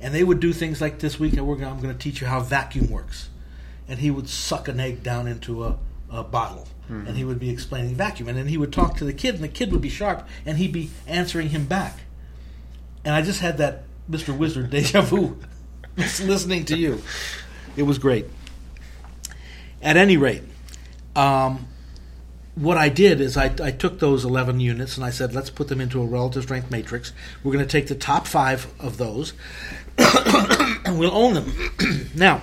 And 0.00 0.14
they 0.14 0.22
would 0.22 0.40
do 0.40 0.52
things 0.52 0.80
like 0.80 0.98
this 0.98 1.18
week, 1.18 1.38
I'm 1.38 1.46
going 1.46 1.80
to 1.82 1.94
teach 1.94 2.20
you 2.20 2.26
how 2.26 2.40
vacuum 2.40 2.90
works. 2.90 3.30
And 3.88 4.00
he 4.00 4.10
would 4.10 4.28
suck 4.28 4.68
an 4.68 4.80
egg 4.80 5.02
down 5.02 5.26
into 5.26 5.64
a, 5.64 5.78
a 6.10 6.22
bottle, 6.22 6.68
and 7.06 7.16
he 7.16 7.24
would 7.24 7.38
be 7.38 7.48
explaining 7.48 7.94
vacuum. 7.94 8.28
And 8.28 8.36
then 8.36 8.48
he 8.48 8.58
would 8.58 8.72
talk 8.72 8.96
to 8.98 9.04
the 9.04 9.14
kid, 9.14 9.34
and 9.34 9.44
the 9.44 9.48
kid 9.48 9.72
would 9.72 9.80
be 9.80 9.88
sharp, 9.88 10.28
and 10.44 10.58
he'd 10.58 10.72
be 10.72 10.90
answering 11.06 11.50
him 11.50 11.64
back. 11.64 12.00
And 13.04 13.14
I 13.14 13.22
just 13.22 13.40
had 13.40 13.56
that 13.58 13.84
Mr. 14.10 14.36
Wizard 14.36 14.70
deja 14.70 15.00
vu 15.00 15.38
listening 15.96 16.66
to 16.66 16.76
you. 16.76 17.02
It 17.76 17.84
was 17.84 17.98
great. 17.98 18.26
At 19.84 19.96
any 19.96 20.16
rate, 20.16 20.42
um, 21.14 21.68
what 22.54 22.78
I 22.78 22.88
did 22.88 23.20
is 23.20 23.36
I, 23.36 23.54
I 23.62 23.70
took 23.70 23.98
those 23.98 24.24
11 24.24 24.60
units 24.60 24.96
and 24.96 25.04
I 25.04 25.10
said, 25.10 25.34
let's 25.34 25.50
put 25.50 25.68
them 25.68 25.80
into 25.80 26.00
a 26.00 26.06
relative 26.06 26.44
strength 26.44 26.70
matrix. 26.70 27.12
We're 27.42 27.52
going 27.52 27.64
to 27.64 27.70
take 27.70 27.88
the 27.88 27.94
top 27.94 28.26
five 28.26 28.66
of 28.80 28.96
those 28.96 29.34
and 29.98 30.98
we'll 30.98 31.14
own 31.14 31.34
them. 31.34 32.10
now, 32.14 32.40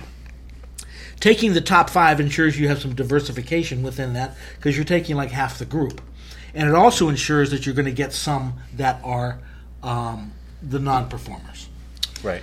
taking 1.18 1.54
the 1.54 1.60
top 1.60 1.90
five 1.90 2.20
ensures 2.20 2.58
you 2.58 2.68
have 2.68 2.80
some 2.80 2.94
diversification 2.94 3.82
within 3.82 4.12
that 4.12 4.36
because 4.56 4.76
you're 4.76 4.84
taking 4.84 5.16
like 5.16 5.30
half 5.30 5.58
the 5.58 5.66
group. 5.66 6.00
And 6.54 6.68
it 6.68 6.74
also 6.74 7.08
ensures 7.08 7.50
that 7.50 7.66
you're 7.66 7.74
going 7.74 7.86
to 7.86 7.92
get 7.92 8.12
some 8.12 8.54
that 8.74 9.00
are 9.02 9.38
um, 9.82 10.32
the 10.62 10.78
non 10.78 11.08
performers. 11.08 11.68
Right. 12.22 12.42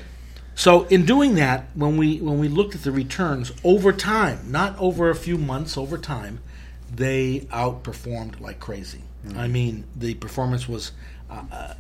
So 0.60 0.84
in 0.88 1.06
doing 1.06 1.36
that, 1.36 1.70
when 1.74 1.96
we 1.96 2.20
when 2.20 2.38
we 2.38 2.50
looked 2.50 2.76
at 2.76 2.84
the 2.84 2.92
returns 2.92 3.54
over 3.64 3.94
time, 3.94 4.52
not 4.52 4.78
over 4.78 5.10
a 5.10 5.16
few 5.16 5.38
months, 5.38 5.78
over 5.78 5.98
time, 5.98 6.42
they 6.94 7.48
outperformed 7.50 8.42
like 8.42 8.60
crazy. 8.60 9.04
I 9.38 9.48
mean, 9.48 9.86
the 9.96 10.16
performance 10.16 10.68
was 10.68 10.92
uh, 11.30 11.44
uh, 11.50 11.74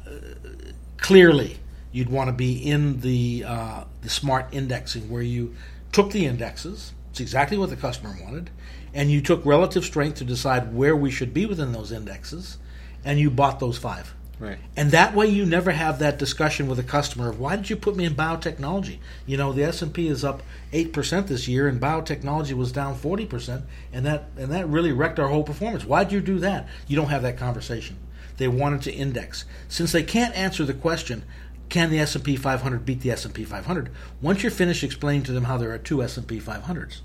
clearly 0.95 1.57
you'd 1.91 2.07
want 2.07 2.29
to 2.29 2.31
be 2.31 2.53
in 2.53 3.01
the 3.01 3.43
uh, 3.45 3.83
the 3.99 4.09
smart 4.09 4.47
indexing 4.53 5.09
where 5.09 5.23
you 5.23 5.53
took 5.91 6.11
the 6.11 6.25
indexes. 6.25 6.93
It's 7.09 7.19
exactly 7.19 7.57
what 7.57 7.71
the 7.71 7.75
customer 7.75 8.15
wanted, 8.23 8.49
and 8.93 9.11
you 9.11 9.19
took 9.19 9.45
relative 9.45 9.83
strength 9.83 10.19
to 10.19 10.23
decide 10.23 10.73
where 10.73 10.95
we 10.95 11.11
should 11.11 11.33
be 11.33 11.45
within 11.45 11.73
those 11.73 11.91
indexes, 11.91 12.57
and 13.03 13.19
you 13.19 13.29
bought 13.29 13.59
those 13.59 13.77
five. 13.77 14.13
Right. 14.39 14.57
And 14.77 14.91
that 14.91 15.13
way, 15.13 15.27
you 15.27 15.45
never 15.45 15.71
have 15.71 15.99
that 15.99 16.17
discussion 16.17 16.67
with 16.67 16.79
a 16.79 16.83
customer 16.83 17.29
of 17.29 17.39
why 17.39 17.57
did 17.57 17.69
you 17.69 17.75
put 17.75 17.97
me 17.97 18.05
in 18.05 18.15
biotechnology? 18.15 18.99
You 19.25 19.35
know, 19.35 19.51
the 19.51 19.63
S 19.63 19.81
and 19.81 19.93
P 19.93 20.07
is 20.07 20.23
up 20.23 20.41
eight 20.71 20.93
percent 20.93 21.27
this 21.27 21.49
year, 21.49 21.67
and 21.67 21.81
biotechnology 21.81 22.53
was 22.53 22.71
down 22.71 22.95
forty 22.95 23.25
percent, 23.25 23.65
and 23.91 24.05
that 24.05 24.29
and 24.37 24.49
that 24.51 24.69
really 24.69 24.93
wrecked 24.93 25.19
our 25.19 25.27
whole 25.27 25.43
performance. 25.43 25.83
Why 25.83 26.05
did 26.05 26.13
you 26.13 26.21
do 26.21 26.39
that? 26.39 26.69
You 26.87 26.95
don't 26.95 27.09
have 27.09 27.23
that 27.23 27.37
conversation. 27.37 27.97
They 28.37 28.47
wanted 28.47 28.81
to 28.83 28.93
index 28.93 29.43
since 29.67 29.91
they 29.91 30.03
can't 30.03 30.35
answer 30.35 30.63
the 30.63 30.73
question. 30.73 31.23
Can 31.67 31.91
the 31.91 31.99
S 31.99 32.15
and 32.15 32.23
P 32.23 32.37
500 32.37 32.85
beat 32.85 33.01
the 33.01 33.11
S 33.11 33.25
and 33.25 33.33
P 33.33 33.43
500? 33.43 33.91
Once 34.21 34.41
you're 34.41 34.51
finished 34.51 34.83
explaining 34.83 35.23
to 35.23 35.33
them 35.33 35.43
how 35.43 35.57
there 35.57 35.71
are 35.71 35.77
two 35.77 36.01
S 36.01 36.17
and 36.17 36.25
P 36.25 36.39
500s, 36.39 37.01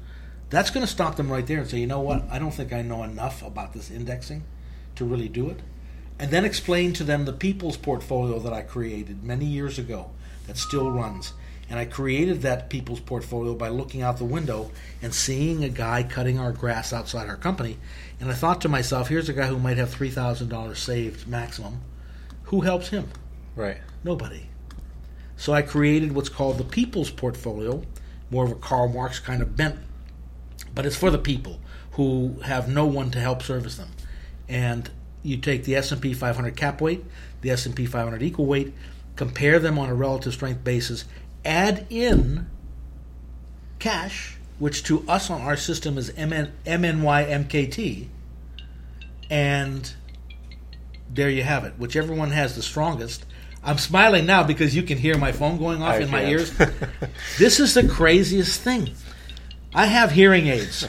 that's 0.48 0.70
going 0.70 0.86
to 0.86 0.90
stop 0.90 1.16
them 1.16 1.30
right 1.30 1.46
there 1.46 1.58
and 1.58 1.68
say, 1.68 1.80
you 1.80 1.86
know 1.86 2.00
what? 2.00 2.22
I 2.30 2.38
don't 2.38 2.52
think 2.52 2.72
I 2.72 2.80
know 2.80 3.02
enough 3.02 3.42
about 3.42 3.74
this 3.74 3.90
indexing 3.90 4.44
to 4.94 5.04
really 5.04 5.28
do 5.28 5.50
it 5.50 5.60
and 6.18 6.30
then 6.30 6.44
explain 6.44 6.92
to 6.94 7.04
them 7.04 7.24
the 7.24 7.32
people's 7.32 7.76
portfolio 7.76 8.38
that 8.38 8.52
I 8.52 8.62
created 8.62 9.24
many 9.24 9.44
years 9.44 9.78
ago 9.78 10.10
that 10.46 10.56
still 10.56 10.90
runs. 10.90 11.32
And 11.70 11.78
I 11.78 11.86
created 11.86 12.42
that 12.42 12.68
people's 12.68 13.00
portfolio 13.00 13.54
by 13.54 13.68
looking 13.68 14.02
out 14.02 14.18
the 14.18 14.24
window 14.24 14.70
and 15.00 15.14
seeing 15.14 15.64
a 15.64 15.68
guy 15.68 16.02
cutting 16.02 16.38
our 16.38 16.52
grass 16.52 16.92
outside 16.92 17.28
our 17.28 17.36
company. 17.36 17.78
And 18.20 18.30
I 18.30 18.34
thought 18.34 18.60
to 18.60 18.68
myself, 18.68 19.08
here's 19.08 19.28
a 19.28 19.32
guy 19.32 19.46
who 19.46 19.58
might 19.58 19.78
have 19.78 19.94
$3,000 19.94 20.76
saved 20.76 21.26
maximum. 21.26 21.80
Who 22.44 22.60
helps 22.60 22.90
him? 22.90 23.08
Right. 23.56 23.78
Nobody. 24.04 24.48
So 25.36 25.52
I 25.52 25.62
created 25.62 26.12
what's 26.12 26.28
called 26.28 26.58
the 26.58 26.64
people's 26.64 27.10
portfolio, 27.10 27.82
more 28.30 28.44
of 28.44 28.52
a 28.52 28.56
Karl 28.56 28.88
Marx 28.88 29.18
kind 29.18 29.42
of 29.42 29.56
bent, 29.56 29.78
but 30.74 30.86
it's 30.86 30.96
for 30.96 31.10
the 31.10 31.18
people 31.18 31.60
who 31.92 32.40
have 32.44 32.68
no 32.68 32.86
one 32.86 33.10
to 33.12 33.20
help 33.20 33.42
service 33.42 33.76
them. 33.76 33.90
And 34.48 34.90
you 35.24 35.38
take 35.38 35.64
the 35.64 35.74
S&P 35.74 36.14
500 36.14 36.54
cap 36.56 36.80
weight, 36.80 37.04
the 37.40 37.50
S&P 37.50 37.86
500 37.86 38.22
equal 38.22 38.46
weight, 38.46 38.72
compare 39.16 39.58
them 39.58 39.78
on 39.78 39.88
a 39.88 39.94
relative 39.94 40.34
strength 40.34 40.62
basis, 40.62 41.04
add 41.44 41.86
in 41.90 42.46
cash, 43.78 44.36
which 44.58 44.84
to 44.84 45.04
us 45.08 45.30
on 45.30 45.40
our 45.40 45.56
system 45.56 45.98
is 45.98 46.14
MN, 46.16 46.52
MNY 46.66 47.28
and 49.30 49.94
there 51.12 51.30
you 51.30 51.42
have 51.42 51.64
it. 51.64 51.74
Whichever 51.78 52.14
one 52.14 52.30
has 52.30 52.56
the 52.56 52.62
strongest. 52.62 53.24
I'm 53.62 53.78
smiling 53.78 54.26
now 54.26 54.42
because 54.42 54.76
you 54.76 54.82
can 54.82 54.98
hear 54.98 55.16
my 55.16 55.32
phone 55.32 55.58
going 55.58 55.82
off 55.82 55.94
I 55.94 55.98
in 56.00 56.10
my 56.10 56.24
ears. 56.24 56.52
this 57.38 57.60
is 57.60 57.74
the 57.74 57.88
craziest 57.88 58.60
thing. 58.60 58.90
I 59.74 59.86
have 59.86 60.12
hearing 60.12 60.46
aids, 60.46 60.86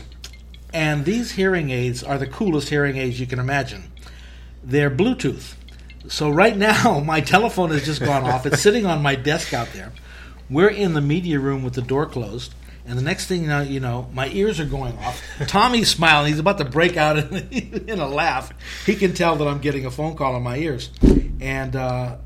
and 0.74 1.06
these 1.06 1.32
hearing 1.32 1.70
aids 1.70 2.04
are 2.04 2.18
the 2.18 2.28
coolest 2.28 2.70
hearing 2.70 2.98
aids 2.98 3.20
you 3.20 3.26
can 3.26 3.40
imagine. 3.40 3.92
They're 4.66 4.90
Bluetooth. 4.90 5.54
So 6.08 6.30
right 6.30 6.58
now, 6.58 7.00
my 7.06 7.22
telephone 7.22 7.70
has 7.70 7.86
just 7.86 8.02
gone 8.02 8.24
off. 8.24 8.46
It's 8.46 8.62
sitting 8.62 8.86
on 8.86 9.02
my 9.02 9.16
desk 9.16 9.54
out 9.54 9.68
there. 9.74 9.92
We're 10.50 10.70
in 10.70 10.94
the 10.94 11.02
media 11.02 11.40
room 11.40 11.64
with 11.64 11.74
the 11.74 11.82
door 11.82 12.06
closed, 12.06 12.54
and 12.86 12.98
the 12.98 13.02
next 13.04 13.28
thing 13.28 13.42
you 13.44 13.48
know, 13.48 13.62
you 13.62 13.80
know 13.80 14.10
my 14.14 14.28
ears 14.30 14.60
are 14.60 14.66
going 14.66 14.98
off. 15.00 15.22
Tommy's 15.48 15.90
smiling. 15.90 16.30
He's 16.30 16.40
about 16.40 16.60
to 16.60 16.66
break 16.66 16.98
out 16.98 17.18
in, 17.32 17.86
in 17.88 18.00
a 18.00 18.08
laugh. 18.08 18.52
He 18.86 18.96
can 18.96 19.14
tell 19.14 19.36
that 19.38 19.48
I'm 19.48 19.60
getting 19.60 19.86
a 19.86 19.92
phone 19.92 20.16
call 20.16 20.36
in 20.36 20.44
my 20.44 20.58
ears, 20.58 20.92
and 21.40 21.76
uh, 21.76 22.18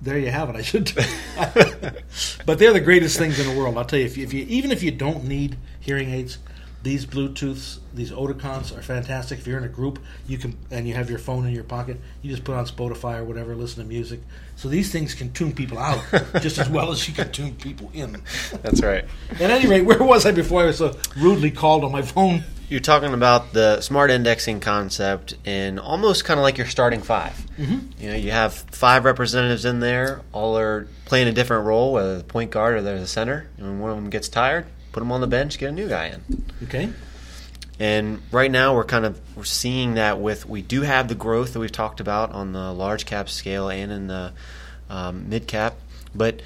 there 0.00 0.18
you 0.18 0.30
have 0.30 0.50
it. 0.50 0.56
I 0.56 0.62
should, 0.62 0.92
but 2.46 2.58
they're 2.58 2.72
the 2.72 2.80
greatest 2.80 3.18
things 3.18 3.40
in 3.40 3.52
the 3.52 3.58
world. 3.58 3.76
I'll 3.76 3.84
tell 3.84 3.98
you. 3.98 4.04
If 4.04 4.16
you, 4.16 4.24
if 4.24 4.32
you 4.32 4.46
even 4.48 4.70
if 4.70 4.82
you 4.82 4.92
don't 4.92 5.24
need 5.24 5.56
hearing 5.80 6.10
aids, 6.10 6.38
these 6.82 7.04
Bluetooths, 7.04 7.78
these 7.92 8.12
Oticons 8.12 8.76
are 8.76 8.82
fantastic. 8.82 9.40
If 9.40 9.46
you're 9.46 9.58
in 9.58 9.64
a 9.64 9.68
group, 9.68 9.98
you 10.26 10.38
can 10.38 10.56
and 10.70 10.86
you 10.86 10.94
have 10.94 11.10
your 11.10 11.18
phone 11.18 11.46
in 11.46 11.52
your 11.52 11.64
pocket, 11.64 12.00
you 12.22 12.30
just 12.30 12.44
put 12.44 12.54
on 12.54 12.66
Spotify 12.66 13.18
or 13.18 13.24
whatever, 13.24 13.54
listen 13.56 13.82
to 13.82 13.88
music. 13.88 14.20
So 14.56 14.68
these 14.68 14.92
things 14.92 15.14
can 15.14 15.32
tune 15.32 15.52
people 15.52 15.78
out 15.78 16.00
just 16.40 16.58
as 16.58 16.68
well 16.68 16.92
as 16.92 17.06
you 17.08 17.14
can 17.14 17.32
tune 17.32 17.54
people 17.56 17.90
in. 17.92 18.22
That's 18.62 18.82
right. 18.82 19.04
At 19.32 19.50
any 19.50 19.66
rate, 19.66 19.82
where 19.82 20.02
was 20.02 20.24
I 20.24 20.32
before 20.32 20.62
I 20.62 20.66
was 20.66 20.78
so 20.78 20.96
rudely 21.16 21.50
called 21.50 21.84
on 21.84 21.92
my 21.92 22.02
phone? 22.02 22.44
You're 22.68 22.80
talking 22.80 23.14
about 23.14 23.54
the 23.54 23.80
smart 23.80 24.10
indexing 24.10 24.60
concept 24.60 25.34
in 25.46 25.78
almost 25.78 26.24
kind 26.24 26.38
of 26.38 26.44
like 26.44 26.58
your 26.58 26.66
starting 26.66 27.00
5 27.00 27.46
Mm-hmm. 27.58 28.00
You 28.00 28.10
know, 28.10 28.16
you 28.16 28.30
have 28.30 28.54
five 28.54 29.04
representatives 29.04 29.64
in 29.64 29.80
there, 29.80 30.20
all 30.32 30.56
are 30.56 30.86
playing 31.06 31.26
a 31.26 31.32
different 31.32 31.66
role, 31.66 31.92
whether 31.92 32.16
the 32.16 32.22
point 32.22 32.52
guard 32.52 32.74
or 32.74 32.82
they're 32.82 33.00
the 33.00 33.06
center. 33.06 33.48
And 33.56 33.66
when 33.66 33.80
one 33.80 33.90
of 33.90 33.96
them 33.96 34.10
gets 34.10 34.28
tired, 34.28 34.66
put 34.98 35.04
them 35.04 35.12
on 35.12 35.20
the 35.20 35.28
bench, 35.28 35.58
get 35.58 35.68
a 35.68 35.72
new 35.72 35.88
guy 35.88 36.06
in. 36.06 36.44
Okay. 36.64 36.90
And 37.78 38.20
right 38.32 38.50
now 38.50 38.74
we're 38.74 38.82
kind 38.82 39.04
of 39.04 39.20
we're 39.36 39.44
seeing 39.44 39.94
that 39.94 40.18
with 40.18 40.48
we 40.48 40.60
do 40.60 40.82
have 40.82 41.06
the 41.06 41.14
growth 41.14 41.52
that 41.52 41.60
we've 41.60 41.70
talked 41.70 42.00
about 42.00 42.32
on 42.32 42.52
the 42.52 42.72
large 42.72 43.06
cap 43.06 43.28
scale 43.28 43.68
and 43.68 43.92
in 43.92 44.08
the 44.08 44.32
um, 44.90 45.28
mid 45.28 45.46
cap, 45.46 45.76
but 46.16 46.42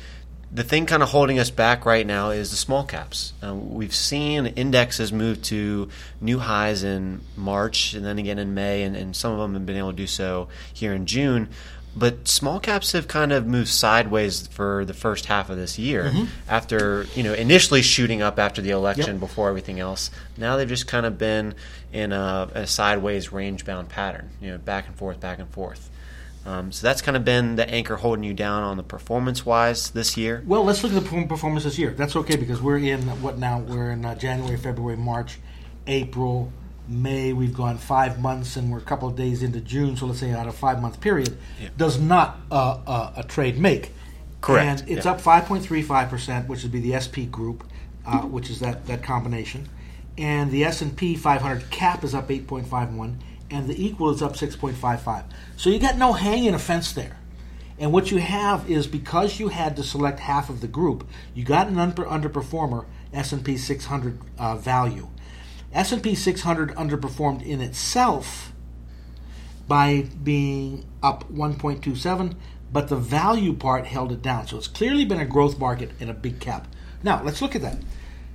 the 0.53 0.63
thing 0.63 0.85
kind 0.85 1.03
of 1.03 1.09
holding 1.09 1.39
us 1.39 1.49
back 1.49 1.87
right 1.87 2.07
now 2.07 2.29
is 2.29 2.51
the 2.51 2.59
small 2.59 2.85
caps. 2.85 3.33
Uh, 3.43 3.55
we've 3.55 3.95
seen 3.95 4.45
indexes 4.49 5.11
move 5.11 5.41
to 5.45 5.89
new 6.21 6.39
highs 6.39 6.83
in 6.83 7.23
March 7.35 7.95
and 7.95 8.05
then 8.05 8.19
again 8.19 8.39
in 8.39 8.53
May, 8.53 8.83
and, 8.83 8.95
and, 8.95 9.17
some 9.17 9.33
of 9.33 9.39
them 9.39 9.55
have 9.55 9.65
been 9.65 9.79
able 9.79 9.93
to 9.93 9.97
do 9.97 10.07
so 10.07 10.49
here 10.75 10.93
in 10.93 11.07
June. 11.07 11.49
But 11.95 12.27
small 12.27 12.59
caps 12.59 12.93
have 12.93 13.07
kind 13.07 13.33
of 13.33 13.47
moved 13.47 13.69
sideways 13.69 14.47
for 14.47 14.85
the 14.87 14.95
first 14.95 15.27
half 15.27 15.51
of 15.51 15.59
this 15.59 15.79
year 15.79 16.05
mm-hmm. 16.05 16.25
after, 16.49 17.07
you 17.15 17.23
know, 17.23 17.35
initially 17.35 17.83
shooting 17.83 18.23
up 18.23 18.39
after 18.39 18.63
the 18.63 18.71
election 18.71 19.15
yep. 19.15 19.21
before 19.21 19.51
everything 19.51 19.79
else. 19.79 20.11
Now 20.39 20.57
they've 20.57 20.69
just 20.69 20.87
kind 20.87 21.05
of 21.05 21.19
been 21.19 21.55
in 21.93 22.13
a, 22.13 22.49
a 22.55 22.67
sideways 22.67 23.31
range 23.31 23.67
bound 23.67 23.91
pattern, 23.91 24.31
you 24.41 24.51
know, 24.51 24.59
back 24.59 24.87
and 24.87 24.97
forth, 24.97 25.21
back 25.21 25.39
and 25.39 25.51
forth. 25.51 25.91
Um, 26.45 26.73
so 26.73 26.87
that's 26.87 27.03
kind 27.03 27.17
of 27.17 27.25
been 27.25 27.57
the 27.57 27.69
anchor 27.69 27.97
holding 27.97 28.25
you 28.25 28.35
down 28.35 28.63
on 28.63 28.77
the 28.77 28.83
performance 28.83 29.47
wise 29.47 29.91
this 29.91 30.17
year. 30.17 30.43
Well, 30.47 30.65
let's 30.65 30.83
look 30.83 30.93
at 30.93 31.05
the 31.05 31.27
performance 31.27 31.65
this 31.65 31.79
year. 31.79 31.91
That's 31.91 32.17
okay 32.17 32.37
because 32.37 32.61
we're 32.61 32.79
in 32.79 33.03
what 33.23 33.39
now? 33.39 33.61
We're 33.61 33.91
in 33.91 34.05
uh, 34.05 34.15
January, 34.17 34.57
February, 34.57 34.97
March, 34.97 35.39
April, 35.87 36.53
May. 36.89 37.33
We've 37.33 37.55
gone 37.55 37.79
five 37.79 38.21
months 38.21 38.57
and 38.57 38.71
we're 38.71 38.79
a 38.79 38.83
couple 38.83 39.09
of 39.09 39.17
days 39.17 39.43
into 39.43 39.61
June. 39.61 39.97
So 39.97 40.07
let's 40.07 40.21
say 40.21 40.33
out 40.33 40.49
of 40.49 40.55
five 40.55 40.81
month 40.81 41.01
period, 41.01 41.37
yeah. 41.61 41.69
does 41.77 41.99
not 41.99 42.39
uh, 42.51 42.81
uh, 42.87 43.13
a 43.17 43.23
trade 43.23 43.59
make? 43.59 43.93
Correct. 44.41 44.81
And 44.81 44.91
it's 44.91 45.07
yeah. 45.07 45.13
up 45.13 45.21
5.35 45.21 46.11
percent, 46.11 46.49
which 46.49 46.63
would 46.63 46.73
be 46.73 46.81
the 46.81 47.01
SP 47.01 47.31
group, 47.31 47.65
uh, 48.07 48.23
which 48.23 48.51
is 48.51 48.61
that 48.61 48.87
that 48.87 49.03
combination, 49.03 49.69
and 50.19 50.51
the 50.51 50.65
S 50.65 50.83
and 50.83 50.97
P 50.97 51.15
500 51.15 51.71
cap 51.71 52.05
is 52.05 52.15
up 52.15 52.29
8.51 52.29 53.17
and 53.53 53.69
the 53.69 53.85
equal 53.85 54.11
is 54.11 54.23
up 54.23 54.33
6.55. 54.33 55.25
So 55.57 55.71
you 55.71 55.79
got 55.79 55.99
no 55.99 56.15
hanging 56.15 56.55
offense 56.55 56.93
there. 56.93 57.19
And 57.79 57.93
what 57.93 58.11
you 58.11 58.19
have 58.19 58.71
is 58.71 58.87
because 58.87 59.39
you 59.39 59.49
had 59.49 59.77
to 59.77 59.83
select 59.83 60.21
half 60.21 60.49
of 60.49 60.61
the 60.61 60.69
group, 60.69 61.07
you 61.35 61.45
got 61.45 61.69
an 61.69 61.79
under, 61.79 62.05
underperformer 62.05 62.87
S&P 63.13 63.57
600 63.57 64.19
uh, 64.39 64.57
value. 64.57 65.09
S&P 65.73 66.15
600 66.15 66.75
underperformed 66.75 67.43
in 67.43 67.61
itself 67.61 68.53
by 69.69 70.07
being 70.23 70.85
up 71.03 71.31
1.27, 71.33 72.35
but 72.73 72.89
the 72.89 72.97
value 72.97 73.53
part 73.53 73.87
held 73.87 74.13
it 74.13 74.23
down. 74.23 74.47
So 74.47 74.59
it's 74.59 74.67
clearly 74.67 75.05
been 75.05 75.21
a 75.21 75.27
growth 75.27 75.59
market 75.59 75.91
in 76.01 76.09
a 76.11 76.15
big 76.15 76.41
cap. 76.41 76.67
Now, 77.03 77.23
let's 77.23 77.41
look 77.41 77.55
at 77.55 77.63
that. 77.63 77.79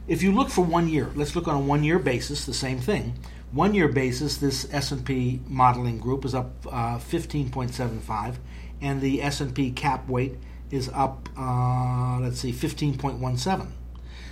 If 0.07 0.23
you 0.23 0.31
look 0.31 0.49
for 0.49 0.63
one 0.63 0.87
year, 0.87 1.11
let's 1.15 1.35
look 1.35 1.47
on 1.47 1.55
a 1.55 1.59
one 1.59 1.83
year 1.83 1.99
basis, 1.99 2.45
the 2.45 2.53
same 2.53 2.79
thing 2.79 3.13
one 3.51 3.73
year 3.73 3.87
basis, 3.87 4.37
this 4.37 4.67
S&P 4.73 5.39
modeling 5.47 5.99
group 5.99 6.25
is 6.25 6.35
up 6.35 6.51
uh, 6.67 6.97
15.75, 6.97 8.35
and 8.81 9.01
the 9.01 9.21
S&P 9.21 9.71
cap 9.71 10.07
weight 10.09 10.35
is 10.69 10.89
up, 10.89 11.29
uh, 11.37 12.19
let's 12.19 12.39
see, 12.39 12.51
15.17. 12.51 13.67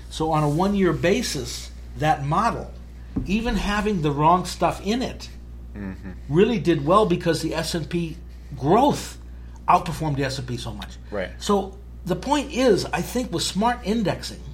So 0.10 0.32
on 0.32 0.44
a 0.44 0.50
one 0.50 0.76
year 0.76 0.92
basis, 0.92 1.72
that 1.98 2.26
model, 2.26 2.72
even 3.26 3.56
having 3.56 4.02
the 4.02 4.12
wrong 4.12 4.46
stuff 4.46 4.86
in 4.86 5.02
it, 5.02 5.30
mm-hmm. 5.76 6.12
really 6.30 6.60
did 6.60 6.86
well 6.86 7.06
because 7.06 7.42
the 7.42 7.54
S&P 7.56 8.18
growth 8.58 9.18
outperformed 9.68 10.18
the 10.18 10.24
S&P 10.24 10.58
so 10.58 10.74
much. 10.74 10.98
Right. 11.12 11.32
So 11.38 11.78
the 12.06 12.16
point 12.16 12.52
is, 12.52 12.86
I 12.86 13.02
think 13.02 13.32
with 13.32 13.44
smart 13.44 13.80
indexing– 13.84 14.42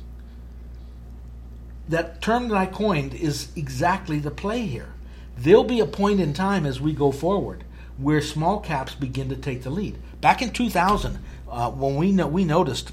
that 1.91 2.21
term 2.21 2.47
that 2.47 2.57
I 2.57 2.65
coined 2.65 3.13
is 3.13 3.49
exactly 3.55 4.19
the 4.19 4.31
play 4.31 4.65
here. 4.65 4.93
There'll 5.37 5.63
be 5.63 5.79
a 5.79 5.85
point 5.85 6.19
in 6.19 6.33
time 6.33 6.65
as 6.65 6.79
we 6.79 6.93
go 6.93 7.11
forward 7.11 7.63
where 7.97 8.21
small 8.21 8.59
caps 8.59 8.95
begin 8.95 9.29
to 9.29 9.35
take 9.35 9.63
the 9.63 9.69
lead. 9.69 9.97
Back 10.21 10.41
in 10.41 10.51
2000, 10.51 11.19
uh, 11.49 11.69
when 11.69 11.95
we 11.97 12.11
no- 12.11 12.27
we 12.27 12.45
noticed 12.45 12.91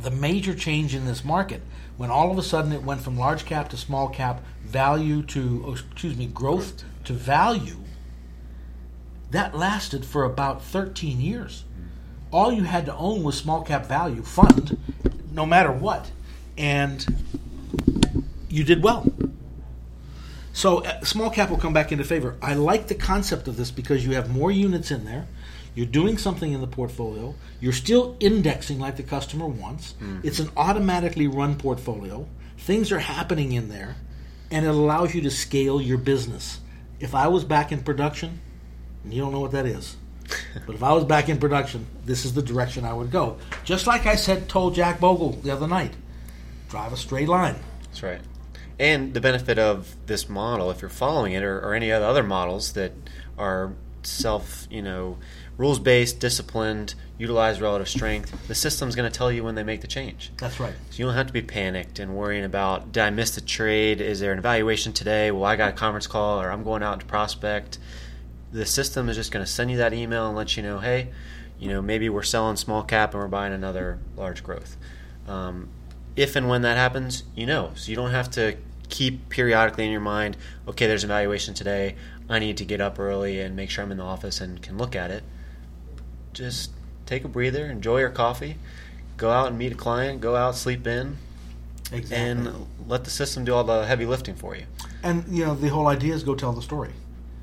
the 0.00 0.10
major 0.10 0.54
change 0.54 0.94
in 0.94 1.04
this 1.06 1.24
market, 1.24 1.62
when 1.96 2.10
all 2.10 2.30
of 2.30 2.38
a 2.38 2.42
sudden 2.42 2.72
it 2.72 2.82
went 2.82 3.02
from 3.02 3.18
large 3.18 3.44
cap 3.44 3.68
to 3.70 3.76
small 3.76 4.08
cap, 4.08 4.42
value 4.66 5.22
to 5.22 5.64
oh, 5.66 5.72
excuse 5.72 6.16
me, 6.16 6.26
growth 6.26 6.84
to 7.04 7.12
value, 7.12 7.78
that 9.30 9.56
lasted 9.56 10.04
for 10.04 10.24
about 10.24 10.62
13 10.62 11.20
years. 11.20 11.64
All 12.30 12.52
you 12.52 12.64
had 12.64 12.86
to 12.86 12.94
own 12.94 13.22
was 13.22 13.38
small 13.38 13.62
cap 13.62 13.86
value 13.86 14.22
fund, 14.22 14.78
no 15.32 15.46
matter 15.46 15.72
what, 15.72 16.10
and 16.58 17.06
you 18.48 18.64
did 18.64 18.82
well. 18.82 19.06
So 20.52 20.78
uh, 20.78 21.04
small 21.04 21.30
cap 21.30 21.50
will 21.50 21.58
come 21.58 21.74
back 21.74 21.92
into 21.92 22.04
favor. 22.04 22.36
I 22.40 22.54
like 22.54 22.88
the 22.88 22.94
concept 22.94 23.46
of 23.46 23.56
this 23.56 23.70
because 23.70 24.06
you 24.06 24.14
have 24.14 24.30
more 24.30 24.50
units 24.50 24.90
in 24.90 25.04
there. 25.04 25.26
You're 25.74 25.84
doing 25.84 26.16
something 26.16 26.50
in 26.50 26.62
the 26.62 26.66
portfolio. 26.66 27.34
You're 27.60 27.74
still 27.74 28.16
indexing 28.18 28.78
like 28.78 28.96
the 28.96 29.02
customer 29.02 29.46
wants. 29.46 29.92
Mm-hmm. 29.92 30.26
It's 30.26 30.38
an 30.38 30.48
automatically 30.56 31.26
run 31.26 31.56
portfolio. 31.56 32.26
Things 32.56 32.90
are 32.90 32.98
happening 32.98 33.52
in 33.52 33.68
there, 33.68 33.96
and 34.50 34.64
it 34.64 34.68
allows 34.68 35.14
you 35.14 35.20
to 35.22 35.30
scale 35.30 35.80
your 35.80 35.98
business. 35.98 36.60
If 37.00 37.14
I 37.14 37.28
was 37.28 37.44
back 37.44 37.72
in 37.72 37.82
production, 37.82 38.40
and 39.04 39.12
you 39.12 39.20
don't 39.20 39.32
know 39.32 39.40
what 39.40 39.52
that 39.52 39.66
is, 39.66 39.96
but 40.66 40.74
if 40.74 40.82
I 40.82 40.92
was 40.92 41.04
back 41.04 41.28
in 41.28 41.38
production, 41.38 41.86
this 42.04 42.24
is 42.24 42.34
the 42.34 42.42
direction 42.42 42.84
I 42.84 42.92
would 42.92 43.10
go. 43.10 43.38
Just 43.64 43.86
like 43.86 44.06
I 44.06 44.16
said, 44.16 44.48
told 44.48 44.74
Jack 44.74 45.00
Bogle 45.00 45.32
the 45.32 45.50
other 45.50 45.68
night, 45.68 45.94
drive 46.68 46.92
a 46.92 46.96
straight 46.96 47.28
line. 47.28 47.56
That's 47.84 48.02
right. 48.02 48.20
And 48.78 49.14
the 49.14 49.20
benefit 49.20 49.58
of 49.58 49.94
this 50.06 50.28
model, 50.28 50.70
if 50.70 50.82
you're 50.82 50.90
following 50.90 51.32
it, 51.32 51.42
or, 51.42 51.58
or 51.60 51.74
any 51.74 51.90
other 51.92 52.22
models 52.22 52.72
that 52.72 52.92
are 53.38 53.72
self, 54.06 54.66
you 54.70 54.82
know, 54.82 55.18
rules 55.56 55.78
based, 55.78 56.20
disciplined, 56.20 56.94
utilize 57.18 57.60
relative 57.60 57.88
strength, 57.88 58.46
the 58.48 58.54
system's 58.54 58.94
going 58.94 59.10
to 59.10 59.16
tell 59.16 59.32
you 59.32 59.42
when 59.42 59.54
they 59.54 59.62
make 59.62 59.80
the 59.80 59.86
change. 59.86 60.30
That's 60.36 60.60
right. 60.60 60.74
So 60.90 60.98
you 60.98 61.04
don't 61.06 61.14
have 61.14 61.26
to 61.26 61.32
be 61.32 61.42
panicked 61.42 61.98
and 61.98 62.14
worrying 62.14 62.44
about 62.44 62.92
did 62.92 63.02
I 63.02 63.10
miss 63.10 63.34
the 63.34 63.40
trade? 63.40 64.00
Is 64.00 64.20
there 64.20 64.32
an 64.32 64.38
evaluation 64.38 64.92
today? 64.92 65.30
Well, 65.30 65.44
I 65.44 65.56
got 65.56 65.70
a 65.70 65.72
conference 65.72 66.06
call, 66.06 66.40
or 66.40 66.50
I'm 66.50 66.62
going 66.62 66.82
out 66.82 67.00
to 67.00 67.06
prospect. 67.06 67.78
The 68.52 68.66
system 68.66 69.08
is 69.08 69.16
just 69.16 69.32
going 69.32 69.44
to 69.44 69.50
send 69.50 69.70
you 69.70 69.78
that 69.78 69.92
email 69.92 70.28
and 70.28 70.36
let 70.36 70.56
you 70.56 70.62
know, 70.62 70.78
hey, 70.78 71.10
you 71.58 71.68
know, 71.68 71.82
maybe 71.82 72.08
we're 72.08 72.22
selling 72.22 72.56
small 72.56 72.82
cap 72.82 73.12
and 73.12 73.22
we're 73.22 73.28
buying 73.28 73.52
another 73.52 73.98
large 74.16 74.42
growth. 74.42 74.76
Um, 75.26 75.68
if 76.14 76.36
and 76.36 76.48
when 76.48 76.62
that 76.62 76.76
happens, 76.76 77.24
you 77.34 77.46
know. 77.46 77.72
So 77.74 77.90
you 77.90 77.96
don't 77.96 78.12
have 78.12 78.30
to 78.32 78.56
keep 78.88 79.28
periodically 79.28 79.84
in 79.84 79.90
your 79.90 80.00
mind, 80.00 80.36
okay, 80.68 80.86
there's 80.86 81.04
an 81.04 81.10
evaluation 81.10 81.54
today. 81.54 81.96
I 82.28 82.38
need 82.38 82.56
to 82.58 82.64
get 82.64 82.80
up 82.80 82.98
early 82.98 83.40
and 83.40 83.54
make 83.54 83.70
sure 83.70 83.84
I'm 83.84 83.92
in 83.92 83.98
the 83.98 84.04
office 84.04 84.40
and 84.40 84.60
can 84.60 84.78
look 84.78 84.96
at 84.96 85.10
it. 85.10 85.22
Just 86.32 86.70
take 87.06 87.24
a 87.24 87.28
breather, 87.28 87.66
enjoy 87.66 88.00
your 88.00 88.10
coffee, 88.10 88.56
go 89.16 89.30
out 89.30 89.48
and 89.48 89.58
meet 89.58 89.72
a 89.72 89.76
client, 89.76 90.20
go 90.20 90.34
out, 90.36 90.56
sleep 90.56 90.86
in, 90.86 91.16
exactly. 91.92 92.16
and 92.16 92.66
let 92.88 93.04
the 93.04 93.10
system 93.10 93.44
do 93.44 93.54
all 93.54 93.64
the 93.64 93.86
heavy 93.86 94.06
lifting 94.06 94.34
for 94.34 94.56
you. 94.56 94.64
And 95.02 95.24
you 95.28 95.44
know, 95.44 95.54
the 95.54 95.68
whole 95.68 95.86
idea 95.86 96.14
is 96.14 96.24
go 96.24 96.34
tell 96.34 96.52
the 96.52 96.62
story. 96.62 96.90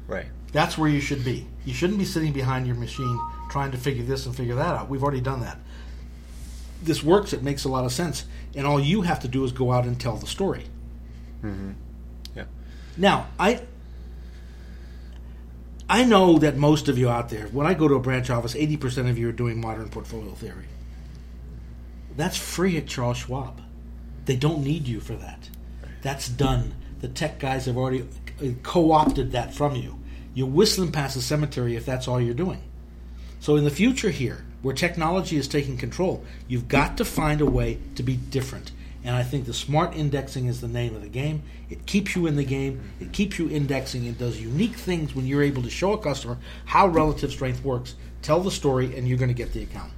Right. 0.07 0.27
That's 0.51 0.77
where 0.77 0.89
you 0.89 0.99
should 0.99 1.23
be. 1.23 1.47
You 1.65 1.73
shouldn't 1.73 1.97
be 1.97 2.05
sitting 2.05 2.33
behind 2.33 2.67
your 2.67 2.75
machine 2.75 3.19
trying 3.49 3.71
to 3.71 3.77
figure 3.77 4.03
this 4.03 4.25
and 4.25 4.35
figure 4.35 4.55
that 4.55 4.75
out. 4.75 4.89
We've 4.89 5.01
already 5.01 5.21
done 5.21 5.41
that. 5.41 5.57
This 6.81 7.01
works. 7.01 7.31
It 7.33 7.41
makes 7.41 7.63
a 7.63 7.69
lot 7.69 7.85
of 7.85 7.91
sense 7.91 8.25
and 8.55 8.67
all 8.67 8.79
you 8.79 9.01
have 9.01 9.19
to 9.21 9.27
do 9.27 9.43
is 9.43 9.51
go 9.51 9.71
out 9.71 9.85
and 9.85 9.99
tell 9.99 10.17
the 10.17 10.27
story. 10.27 10.65
Mm-hmm. 11.43 11.71
Yeah. 12.35 12.45
Now, 12.97 13.27
I 13.39 13.61
I 15.93 16.03
know 16.03 16.39
that 16.39 16.57
most 16.57 16.89
of 16.89 16.97
you 16.97 17.07
out 17.07 17.29
there, 17.29 17.45
when 17.49 17.67
I 17.67 17.75
go 17.75 17.87
to 17.87 17.93
a 17.93 17.99
branch 17.99 18.31
office, 18.31 18.55
eighty 18.55 18.77
percent 18.77 19.09
of 19.09 19.19
you 19.19 19.29
are 19.29 19.31
doing 19.31 19.61
modern 19.61 19.89
portfolio 19.89 20.31
theory. 20.31 20.65
That's 22.17 22.35
free 22.35 22.77
at 22.77 22.87
Charles 22.87 23.17
Schwab. 23.17 23.61
They 24.25 24.35
don't 24.35 24.63
need 24.63 24.87
you 24.87 24.99
for 24.99 25.13
that. 25.13 25.47
That's 26.01 26.27
done. 26.27 26.73
The 27.01 27.09
tech 27.09 27.37
guys 27.37 27.67
have 27.67 27.77
already 27.77 28.07
uh, 28.41 28.53
co-opted 28.63 29.33
that 29.33 29.53
from 29.53 29.75
you. 29.75 29.99
You're 30.33 30.47
whistling 30.47 30.91
past 30.91 31.13
the 31.13 31.21
cemetery 31.21 31.75
if 31.75 31.85
that's 31.85 32.07
all 32.07 32.19
you're 32.19 32.33
doing. 32.33 32.63
So 33.39 33.55
in 33.55 33.63
the 33.63 33.69
future 33.69 34.09
here, 34.09 34.45
where 34.63 34.73
technology 34.73 35.37
is 35.37 35.47
taking 35.47 35.77
control, 35.77 36.25
you've 36.47 36.67
got 36.67 36.97
to 36.97 37.05
find 37.05 37.39
a 37.39 37.45
way 37.45 37.77
to 37.93 38.01
be 38.01 38.15
different. 38.15 38.71
And 39.03 39.15
I 39.15 39.23
think 39.23 39.45
the 39.45 39.53
smart 39.53 39.95
indexing 39.95 40.47
is 40.47 40.61
the 40.61 40.67
name 40.67 40.95
of 40.95 41.01
the 41.01 41.09
game. 41.09 41.43
It 41.69 41.85
keeps 41.85 42.15
you 42.15 42.25
in 42.25 42.35
the 42.35 42.45
game. 42.45 42.81
It 42.99 43.11
keeps 43.11 43.37
you 43.37 43.49
indexing. 43.49 44.05
It 44.05 44.17
does 44.17 44.41
unique 44.41 44.75
things 44.75 45.13
when 45.13 45.27
you're 45.27 45.43
able 45.43 45.61
to 45.63 45.69
show 45.69 45.93
a 45.93 45.97
customer 45.97 46.37
how 46.65 46.87
relative 46.87 47.31
strength 47.31 47.63
works, 47.63 47.95
tell 48.21 48.39
the 48.39 48.51
story, 48.51 48.95
and 48.95 49.07
you're 49.07 49.17
going 49.17 49.29
to 49.29 49.33
get 49.33 49.51
the 49.51 49.63
account. 49.63 49.91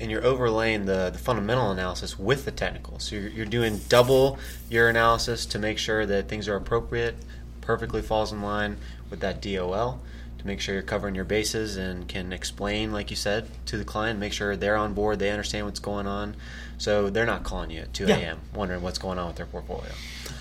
And 0.00 0.10
you're 0.10 0.24
overlaying 0.24 0.84
the, 0.86 1.10
the 1.10 1.18
fundamental 1.18 1.70
analysis 1.70 2.18
with 2.18 2.44
the 2.44 2.50
technical. 2.50 2.98
So 2.98 3.16
you're, 3.16 3.30
you're 3.30 3.46
doing 3.46 3.80
double 3.88 4.38
your 4.68 4.88
analysis 4.88 5.46
to 5.46 5.58
make 5.58 5.78
sure 5.78 6.04
that 6.04 6.28
things 6.28 6.48
are 6.48 6.56
appropriate, 6.56 7.16
perfectly 7.60 8.02
falls 8.02 8.32
in 8.32 8.42
line 8.42 8.76
with 9.08 9.20
that 9.20 9.40
DOL 9.40 10.00
to 10.44 10.48
make 10.48 10.60
sure 10.60 10.74
you're 10.74 10.82
covering 10.82 11.14
your 11.14 11.24
bases 11.24 11.76
and 11.76 12.06
can 12.06 12.32
explain, 12.32 12.92
like 12.92 13.10
you 13.10 13.16
said, 13.16 13.48
to 13.66 13.78
the 13.78 13.84
client, 13.84 14.20
make 14.20 14.32
sure 14.32 14.56
they're 14.56 14.76
on 14.76 14.92
board, 14.92 15.18
they 15.18 15.30
understand 15.30 15.64
what's 15.66 15.80
going 15.80 16.06
on. 16.06 16.36
So 16.76 17.08
they're 17.08 17.26
not 17.26 17.44
calling 17.44 17.70
you 17.70 17.80
at 17.80 17.94
2 17.94 18.06
a.m. 18.06 18.20
Yeah. 18.20 18.34
wondering 18.54 18.82
what's 18.82 18.98
going 18.98 19.18
on 19.18 19.28
with 19.28 19.36
their 19.36 19.46
portfolio. 19.46 19.90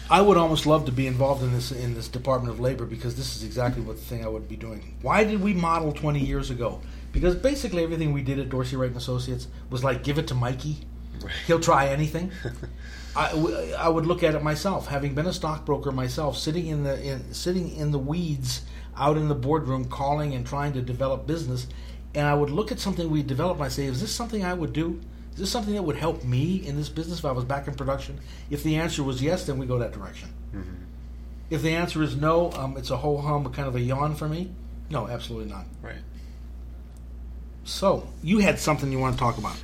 I 0.10 0.22
would 0.22 0.38
almost 0.38 0.66
love 0.66 0.86
to 0.86 0.92
be 0.92 1.08
involved 1.08 1.44
in 1.44 1.54
this 1.54 1.72
in 1.72 1.94
this 1.94 2.08
Department 2.08 2.54
of 2.54 2.60
Labor 2.60 2.86
because 2.86 3.16
this 3.16 3.36
is 3.36 3.44
exactly 3.44 3.82
what 3.82 3.96
the 3.96 4.02
thing 4.04 4.26
I 4.26 4.28
would 4.28 4.50
be 4.50 4.56
doing. 4.56 4.96
Why 5.02 5.24
did 5.24 5.42
we 5.42 5.54
model 5.54 5.92
20 5.94 6.20
years 6.20 6.50
ago? 6.50 6.82
because 7.14 7.36
basically 7.36 7.84
everything 7.84 8.12
we 8.12 8.24
did 8.24 8.40
at 8.40 8.50
Dorsey 8.50 8.76
Wright 8.76 8.90
and 8.90 8.98
Associates 8.98 9.48
was 9.70 9.84
like 9.84 10.04
give 10.04 10.18
it 10.18 10.28
to 10.28 10.36
Mikey, 10.36 10.80
he'll 11.48 11.60
try 11.62 11.88
anything. 11.88 12.32
I, 13.16 13.30
w- 13.30 13.74
I 13.78 13.88
would 13.88 14.08
look 14.08 14.24
at 14.24 14.34
it 14.34 14.42
myself, 14.42 14.88
having 14.88 15.14
been 15.14 15.28
a 15.28 15.34
stockbroker 15.34 15.92
myself, 15.92 16.36
sitting 16.36 16.68
in 16.68 16.84
the 16.84 17.02
in, 17.02 17.34
sitting 17.34 17.74
in 17.76 17.92
the 17.92 18.00
weeds 18.00 18.64
out 18.98 19.18
in 19.18 19.28
the 19.28 19.36
boardroom, 19.36 19.86
calling 19.86 20.34
and 20.34 20.46
trying 20.46 20.74
to 20.74 20.82
develop 20.82 21.26
business, 21.28 21.68
and 22.16 22.28
I 22.28 22.34
would 22.34 22.50
look 22.50 22.72
at 22.72 22.80
something 22.80 23.10
we 23.10 23.24
developed. 23.24 23.60
and 23.60 23.66
I 23.66 23.70
say, 23.70 23.86
is 23.86 24.02
this 24.02 24.12
something 24.12 24.44
I 24.44 24.54
would 24.54 24.74
do? 24.74 25.02
Is 25.34 25.40
this 25.40 25.52
something 25.52 25.74
that 25.74 25.84
would 25.84 25.96
help 25.96 26.24
me 26.24 26.66
in 26.66 26.76
this 26.76 26.90
business 26.90 27.20
if 27.20 27.26
I 27.26 27.32
was 27.32 27.44
back 27.44 27.68
in 27.68 27.74
production? 27.74 28.20
If 28.52 28.62
the 28.62 28.76
answer 28.76 29.04
was 29.04 29.22
yes, 29.22 29.46
then 29.46 29.58
we 29.58 29.66
go 29.66 29.80
that 29.80 29.92
direction. 29.92 30.30
If 31.50 31.62
the 31.64 31.72
answer 31.72 32.04
is 32.04 32.16
no, 32.16 32.52
um, 32.52 32.78
it's 32.78 32.92
a 32.92 32.98
whole 32.98 33.22
hum, 33.22 33.52
kind 33.52 33.68
of 33.68 33.76
a 33.76 33.82
yawn 33.82 34.16
for 34.16 34.28
me. 34.28 34.52
No, 34.90 35.08
absolutely 35.08 35.52
not. 35.52 35.66
Right. 35.82 35.98
So 37.64 38.08
you 38.22 38.40
had 38.40 38.60
something 38.60 38.92
you 38.92 39.00
want 39.00 39.16
to 39.16 39.20
talk 39.20 39.38
about? 39.38 39.56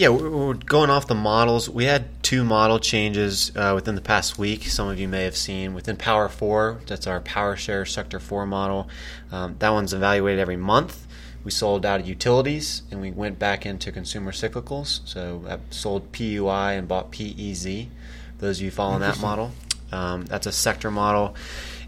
Yeah, 0.00 0.08
we're 0.08 0.54
going 0.54 0.88
off 0.88 1.08
the 1.08 1.14
models. 1.14 1.68
We 1.68 1.84
had 1.84 2.06
two 2.22 2.42
model 2.42 2.78
changes 2.78 3.54
uh, 3.54 3.72
within 3.74 3.96
the 3.96 4.00
past 4.00 4.38
week. 4.38 4.64
Some 4.64 4.88
of 4.88 4.98
you 4.98 5.06
may 5.06 5.24
have 5.24 5.36
seen 5.36 5.74
within 5.74 5.98
Power 5.98 6.30
4, 6.30 6.80
that's 6.86 7.06
our 7.06 7.20
Power 7.20 7.54
Share 7.54 7.84
Sector 7.84 8.18
4 8.18 8.46
model. 8.46 8.88
Um, 9.30 9.56
that 9.58 9.68
one's 9.68 9.92
evaluated 9.92 10.40
every 10.40 10.56
month. 10.56 11.06
We 11.44 11.50
sold 11.50 11.84
out 11.84 12.00
of 12.00 12.08
utilities 12.08 12.80
and 12.90 13.02
we 13.02 13.10
went 13.10 13.38
back 13.38 13.66
into 13.66 13.92
consumer 13.92 14.32
cyclicals. 14.32 15.02
So 15.04 15.44
I 15.46 15.58
sold 15.68 16.12
PUI 16.12 16.78
and 16.78 16.88
bought 16.88 17.12
PEZ. 17.12 17.88
Those 18.38 18.56
of 18.56 18.64
you 18.64 18.70
following 18.70 19.00
that 19.00 19.20
model. 19.20 19.52
Um, 19.92 20.24
that's 20.24 20.46
a 20.46 20.52
sector 20.52 20.90
model. 20.90 21.34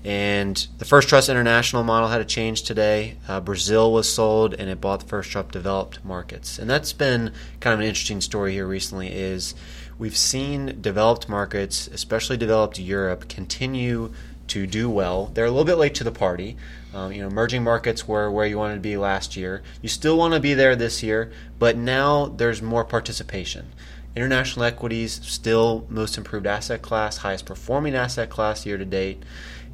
And 0.05 0.67
the 0.79 0.85
First 0.85 1.09
Trust 1.09 1.29
International 1.29 1.85
model 1.85 2.09
had 2.09 2.21
a 2.21 2.25
change 2.25 2.63
today. 2.63 3.19
Uh, 3.29 3.41
Brazil 3.41 3.93
was 3.93 4.13
sold, 4.13 4.53
and 4.55 4.69
it 4.69 4.81
bought 4.81 5.01
the 5.01 5.07
First 5.07 5.31
Trust 5.31 5.51
developed 5.53 6.05
markets. 6.05 6.59
And 6.59 6.69
that's 6.69 6.93
been 6.93 7.33
kind 7.61 7.75
of 7.75 7.81
an 7.81 7.87
interesting 7.87 8.21
story 8.21 8.53
here 8.53 8.67
recently. 8.67 9.13
Is 9.13 9.55
we've 9.99 10.17
seen 10.17 10.81
developed 10.81 11.29
markets, 11.29 11.87
especially 11.87 12.37
developed 12.37 12.81
Europe, 12.81 13.29
continue 13.29 14.13
to 14.49 14.67
do 14.67 14.91
well. 14.91 15.31
They're 15.33 15.47
a 15.47 15.51
little 15.51 15.65
bit 15.65 15.79
late 15.79 15.95
to 15.95 16.05
the 16.05 16.11
party. 16.11 16.57
Um, 16.93 17.13
you 17.13 17.23
know, 17.23 17.29
emerging 17.29 17.63
markets 17.63 18.07
were 18.07 18.31
where 18.31 18.47
you 18.47 18.59
wanted 18.59 18.75
to 18.75 18.81
be 18.81 18.97
last 18.97 19.37
year. 19.37 19.63
You 19.81 19.89
still 19.89 20.19
want 20.19 20.35
to 20.35 20.41
be 20.41 20.53
there 20.53 20.77
this 20.77 21.03
year, 21.03 21.33
but 21.59 21.77
now 21.77 22.27
there's 22.27 22.61
more 22.61 22.85
participation. 22.85 23.73
International 24.15 24.67
equities 24.67 25.21
still 25.25 25.87
most 25.89 26.19
improved 26.19 26.47
asset 26.47 26.83
class, 26.83 27.19
highest 27.19 27.47
performing 27.47 27.95
asset 27.95 28.29
class 28.29 28.67
year 28.67 28.77
to 28.77 28.85
date. 28.85 29.23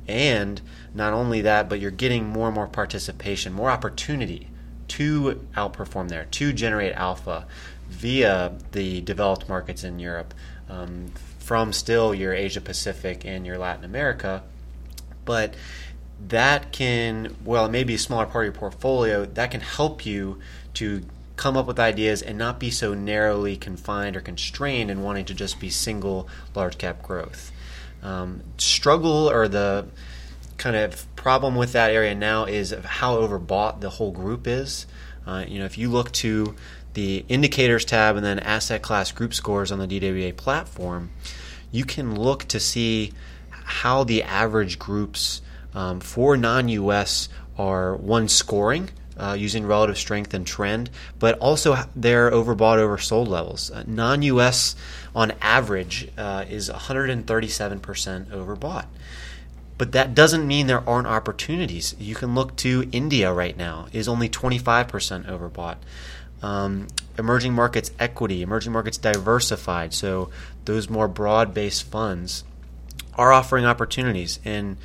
And 0.09 0.61
not 0.95 1.13
only 1.13 1.43
that, 1.43 1.69
but 1.69 1.81
you're 1.81 1.91
getting 1.91 2.27
more 2.27 2.47
and 2.47 2.55
more 2.55 2.67
participation, 2.67 3.53
more 3.53 3.71
opportunity 3.71 4.49
to 4.89 5.47
outperform 5.55 6.09
there, 6.09 6.25
to 6.25 6.53
generate 6.53 6.95
alpha 6.95 7.47
via 7.89 8.53
the 8.73 9.01
developed 9.03 9.49
markets 9.49 9.85
in 9.85 9.99
Europe 9.99 10.33
um, 10.69 11.13
from 11.39 11.73
still 11.73 12.15
your 12.15 12.33
Asia 12.33 12.61
Pacific 12.61 13.25
and 13.25 13.47
your 13.47 13.59
Latin 13.59 13.85
America. 13.85 14.43
But 15.25 15.55
that 16.29 16.73
can, 16.73 17.37
well, 17.45 17.67
it 17.67 17.71
may 17.71 17.85
be 17.85 17.95
a 17.95 17.99
smaller 17.99 18.27
part 18.27 18.47
of 18.47 18.55
your 18.55 18.61
portfolio, 18.61 19.25
that 19.27 19.51
can 19.51 19.61
help 19.61 20.05
you 20.05 20.41
to 20.75 21.05
come 21.37 21.57
up 21.57 21.67
with 21.67 21.79
ideas 21.79 22.21
and 22.21 22.37
not 22.37 22.59
be 22.59 22.71
so 22.71 22.95
narrowly 22.95 23.57
confined 23.57 24.17
or 24.17 24.21
constrained 24.21 24.91
in 24.91 25.03
wanting 25.03 25.25
to 25.27 25.35
just 25.35 25.61
be 25.61 25.71
single 25.71 26.29
large 26.55 26.77
cap 26.79 27.03
growth. 27.03 27.53
Um, 28.03 28.43
struggle 28.59 29.31
or 29.31 29.49
the 29.49 29.87
kind 30.57 30.77
of 30.77 31.17
problem 31.17 31.55
with 31.55 31.73
that 31.73 31.91
area 31.91 32.15
now 32.15 32.45
is 32.45 32.75
how 32.85 33.17
overbought 33.17 33.81
the 33.81 33.91
whole 33.91 34.11
group 34.11 34.47
is. 34.47 34.87
Uh, 35.27 35.45
you 35.47 35.59
know, 35.59 35.65
if 35.65 35.79
you 35.79 35.91
look 35.91 36.11
to 36.13 36.55
the 36.95 37.25
indicators 37.29 37.85
tab 37.85 38.17
and 38.17 38.25
then 38.25 38.39
asset 38.39 38.83
class 38.83 39.13
group 39.13 39.35
scores 39.35 39.71
on 39.71 39.79
the 39.79 39.87
DWA 39.87 40.37
platform, 40.37 41.11
you 41.71 41.85
can 41.85 42.19
look 42.19 42.45
to 42.45 42.59
see 42.59 43.13
how 43.51 44.05
the 44.05 44.23
average 44.23 44.79
groups 44.79 45.43
um, 45.75 46.01
for 46.01 46.37
non-US 46.37 47.29
are 47.57 47.95
one 47.97 48.29
scoring 48.29 48.89
uh, 49.19 49.37
using 49.39 49.67
relative 49.67 49.99
strength 49.99 50.33
and 50.33 50.47
trend, 50.47 50.91
but 51.19 51.39
also 51.39 51.77
their 51.95 52.31
overbought, 52.31 52.79
oversold 52.79 53.29
levels. 53.29 53.71
Uh, 53.71 53.85
non-US 53.87 54.77
on 55.15 55.33
average 55.41 56.09
uh, 56.17 56.45
is 56.49 56.71
137% 56.71 57.25
overbought. 58.27 58.87
But 59.77 59.93
that 59.93 60.15
doesn't 60.15 60.47
mean 60.47 60.67
there 60.67 60.89
aren't 60.89 61.07
opportunities. 61.07 61.95
You 61.99 62.17
can 62.17 62.35
look 62.35 62.57
to 62.57 62.89
India 62.91 63.33
right 63.33 63.57
now 63.57 63.87
is 63.93 64.09
only 64.09 64.29
25% 64.29 65.27
overbought. 65.27 65.77
Um, 66.43 66.89
emerging 67.17 67.53
markets 67.53 67.91
equity, 67.99 68.43
emerging 68.43 68.73
markets 68.73 68.99
diversified, 68.99 69.95
so 69.95 70.31
those 70.65 70.89
more 70.89 71.09
broad-based 71.09 71.85
funds 71.85 72.45
are 73.15 73.33
offering 73.33 73.65
opportunities. 73.65 74.39
And 74.45 74.77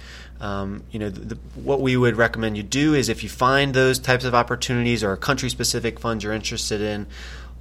um, 0.44 0.84
you 0.92 1.00
know, 1.00 1.10
the, 1.10 1.36
the, 1.36 1.36
what 1.56 1.80
we 1.80 1.96
would 1.96 2.18
recommend 2.18 2.58
you 2.58 2.64
do 2.64 2.94
is 2.94 3.08
if 3.08 3.24
you 3.24 3.30
find 3.30 3.74
those 3.74 3.98
types 3.98 4.26
of 4.26 4.36
opportunities 4.36 5.02
or 5.02 5.16
country-specific 5.16 6.02
funds 6.02 6.22
you're 6.22 6.34
interested 6.34 6.82
in, 6.82 7.08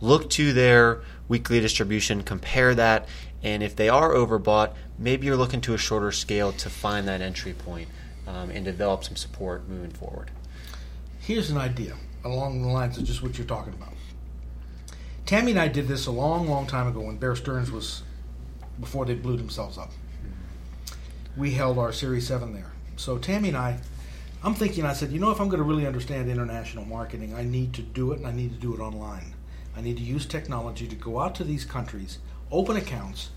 look 0.00 0.28
to 0.30 0.52
their 0.52 1.00
weekly 1.28 1.60
distribution, 1.60 2.24
compare 2.24 2.74
that, 2.74 3.06
and 3.44 3.62
if 3.62 3.76
they 3.76 3.88
are 3.88 4.10
overbought, 4.10 4.74
maybe 4.98 5.28
you're 5.28 5.36
looking 5.36 5.60
to 5.60 5.74
a 5.74 5.78
shorter 5.78 6.10
scale 6.10 6.50
to 6.54 6.68
find 6.68 7.06
that 7.06 7.20
entry 7.20 7.52
point, 7.52 7.88
um, 8.26 8.50
and 8.50 8.64
develop 8.64 9.04
some 9.04 9.14
support 9.14 9.68
moving 9.68 9.92
forward. 9.92 10.32
Here's 11.20 11.50
an 11.50 11.58
idea 11.58 11.94
along 12.24 12.62
the 12.62 12.68
lines 12.68 12.98
of 12.98 13.04
just 13.04 13.22
what 13.22 13.38
you're 13.38 13.46
talking 13.46 13.74
about. 13.74 13.94
Tammy 15.24 15.52
and 15.52 15.60
I 15.60 15.68
did 15.68 15.86
this 15.86 16.06
a 16.06 16.10
long, 16.10 16.48
long 16.48 16.66
time 16.66 16.88
ago 16.88 17.02
when 17.02 17.16
Bear 17.16 17.36
Stearns 17.36 17.70
was 17.70 18.02
before 18.80 19.04
they 19.04 19.14
blew 19.14 19.36
themselves 19.36 19.78
up. 19.78 19.92
We 21.34 21.52
held 21.52 21.78
our 21.78 21.92
Series 21.92 22.26
7 22.26 22.52
there. 22.52 22.72
So 22.96 23.16
Tammy 23.16 23.48
and 23.48 23.56
I, 23.56 23.78
I'm 24.44 24.54
thinking, 24.54 24.84
I 24.84 24.92
said, 24.92 25.12
you 25.12 25.18
know, 25.18 25.30
if 25.30 25.40
I'm 25.40 25.48
going 25.48 25.62
to 25.62 25.64
really 25.64 25.86
understand 25.86 26.30
international 26.30 26.84
marketing, 26.84 27.34
I 27.34 27.42
need 27.42 27.72
to 27.74 27.82
do 27.82 28.12
it 28.12 28.18
and 28.18 28.26
I 28.26 28.32
need 28.32 28.52
to 28.52 28.58
do 28.58 28.74
it 28.74 28.80
online. 28.80 29.32
I 29.74 29.80
need 29.80 29.96
to 29.96 30.02
use 30.02 30.26
technology 30.26 30.86
to 30.86 30.94
go 30.94 31.20
out 31.20 31.34
to 31.36 31.44
these 31.44 31.64
countries, 31.64 32.18
open 32.50 32.76
accounts, 32.76 33.30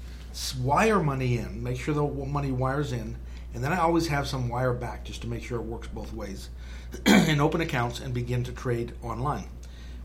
wire 0.62 1.02
money 1.02 1.38
in, 1.38 1.64
make 1.64 1.80
sure 1.80 1.94
the 1.94 2.04
money 2.04 2.52
wires 2.52 2.92
in, 2.92 3.16
and 3.54 3.64
then 3.64 3.72
I 3.72 3.78
always 3.78 4.08
have 4.08 4.28
some 4.28 4.50
wire 4.50 4.74
back 4.74 5.06
just 5.06 5.22
to 5.22 5.28
make 5.28 5.44
sure 5.44 5.60
it 5.60 5.64
works 5.64 5.88
both 5.88 6.12
ways, 6.12 6.50
and 7.06 7.40
open 7.40 7.62
accounts 7.62 8.02
and 8.02 8.14
begin 8.14 8.44
to 8.44 8.52
trade 8.52 8.92
online. 9.02 9.48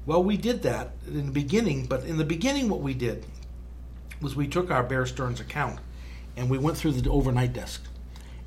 Well, 0.07 0.23
we 0.23 0.37
did 0.37 0.63
that 0.63 0.93
in 1.09 1.27
the 1.27 1.33
beginning, 1.33 1.87
but 1.87 2.05
in 2.05 2.19
the 2.19 2.25
beginning, 2.25 2.69
what 2.69 2.81
we 2.83 2.95
did 2.95 3.27
was 4.21 4.37
we 4.37 4.47
took 4.47 4.71
our 4.71 4.85
Bear 4.85 5.07
Stearns 5.07 5.41
account 5.41 5.81
and 6.41 6.49
we 6.49 6.57
went 6.57 6.79
through 6.79 6.93
the 6.93 7.11
overnight 7.11 7.53
desk, 7.53 7.83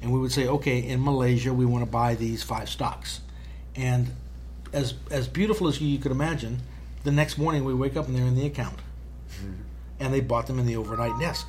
and 0.02 0.12
we 0.12 0.20
would 0.20 0.32
say, 0.32 0.48
okay, 0.48 0.80
in 0.80 1.04
Malaysia, 1.04 1.54
we 1.54 1.64
want 1.64 1.86
to 1.86 1.90
buy 1.90 2.16
these 2.16 2.42
five 2.42 2.68
stocks, 2.68 3.22
and 3.76 4.10
as 4.74 4.96
as 5.12 5.28
beautiful 5.28 5.68
as 5.68 5.80
you 5.80 6.00
could 6.00 6.12
imagine, 6.12 6.58
the 7.04 7.12
next 7.12 7.38
morning 7.38 7.64
we 7.64 7.74
wake 7.74 7.96
up 7.96 8.08
and 8.08 8.16
they're 8.16 8.26
in 8.26 8.36
the 8.36 8.48
account, 8.48 8.80
and 10.00 10.12
they 10.12 10.22
bought 10.22 10.48
them 10.48 10.58
in 10.58 10.66
the 10.66 10.76
overnight 10.76 11.18
desk, 11.20 11.48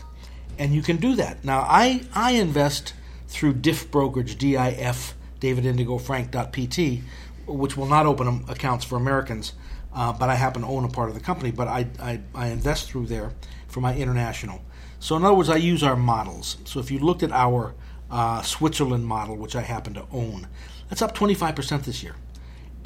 and 0.58 0.74
you 0.74 0.82
can 0.82 0.98
do 0.98 1.16
that 1.16 1.42
now. 1.44 1.60
I 1.60 2.02
I 2.14 2.32
invest 2.32 2.92
through 3.28 3.54
Diff 3.54 3.90
Brokerage, 3.90 4.36
D 4.36 4.58
I 4.58 4.70
F 4.72 5.14
David 5.40 5.64
Indigo 5.64 5.96
Frank 5.96 6.30
PT, 6.30 7.00
which 7.46 7.74
will 7.74 7.86
not 7.86 8.04
open 8.04 8.44
accounts 8.48 8.84
for 8.84 8.96
Americans, 8.96 9.54
uh, 9.94 10.12
but 10.12 10.28
I 10.28 10.34
happen 10.34 10.60
to 10.60 10.68
own 10.68 10.84
a 10.84 10.88
part 10.88 11.08
of 11.08 11.14
the 11.14 11.22
company. 11.22 11.52
But 11.52 11.68
I, 11.68 11.86
I 11.98 12.20
I 12.34 12.48
invest 12.48 12.90
through 12.90 13.06
there 13.06 13.32
for 13.66 13.80
my 13.80 13.96
international. 13.96 14.60
So 15.04 15.16
in 15.16 15.22
other 15.22 15.34
words, 15.34 15.50
I 15.50 15.56
use 15.56 15.82
our 15.82 15.96
models. 15.96 16.56
So 16.64 16.80
if 16.80 16.90
you 16.90 16.98
looked 16.98 17.22
at 17.22 17.30
our 17.30 17.74
uh, 18.10 18.40
Switzerland 18.40 19.04
model, 19.04 19.36
which 19.36 19.54
I 19.54 19.60
happen 19.60 19.92
to 19.92 20.06
own, 20.10 20.48
that's 20.88 21.02
up 21.02 21.14
25% 21.14 21.84
this 21.84 22.02
year. 22.02 22.16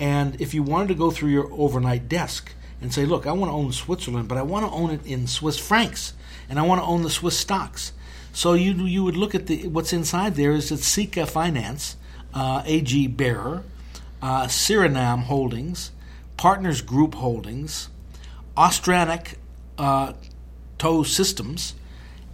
And 0.00 0.40
if 0.40 0.52
you 0.52 0.64
wanted 0.64 0.88
to 0.88 0.94
go 0.96 1.12
through 1.12 1.30
your 1.30 1.48
overnight 1.52 2.08
desk 2.08 2.52
and 2.80 2.92
say, 2.92 3.04
look, 3.04 3.24
I 3.28 3.30
want 3.30 3.50
to 3.50 3.54
own 3.54 3.70
Switzerland, 3.70 4.26
but 4.26 4.36
I 4.36 4.42
want 4.42 4.66
to 4.66 4.72
own 4.72 4.90
it 4.90 5.06
in 5.06 5.28
Swiss 5.28 5.60
francs, 5.60 6.14
and 6.48 6.58
I 6.58 6.62
want 6.62 6.80
to 6.80 6.86
own 6.88 7.04
the 7.04 7.10
Swiss 7.10 7.38
stocks. 7.38 7.92
So 8.32 8.54
you 8.54 8.72
you 8.72 9.04
would 9.04 9.16
look 9.16 9.36
at 9.36 9.46
the 9.46 9.68
what's 9.68 9.92
inside 9.92 10.34
there 10.34 10.50
is 10.50 10.72
it's 10.72 10.88
Sika 10.88 11.24
Finance, 11.24 11.94
uh, 12.34 12.64
AG 12.66 13.06
Bearer, 13.06 13.62
uh, 14.20 14.46
Suriname 14.46 15.22
Holdings, 15.22 15.92
Partners 16.36 16.82
Group 16.82 17.14
Holdings, 17.14 17.90
Ostranic 18.56 19.34
uh, 19.78 20.14
Tow 20.78 21.04
Systems, 21.04 21.74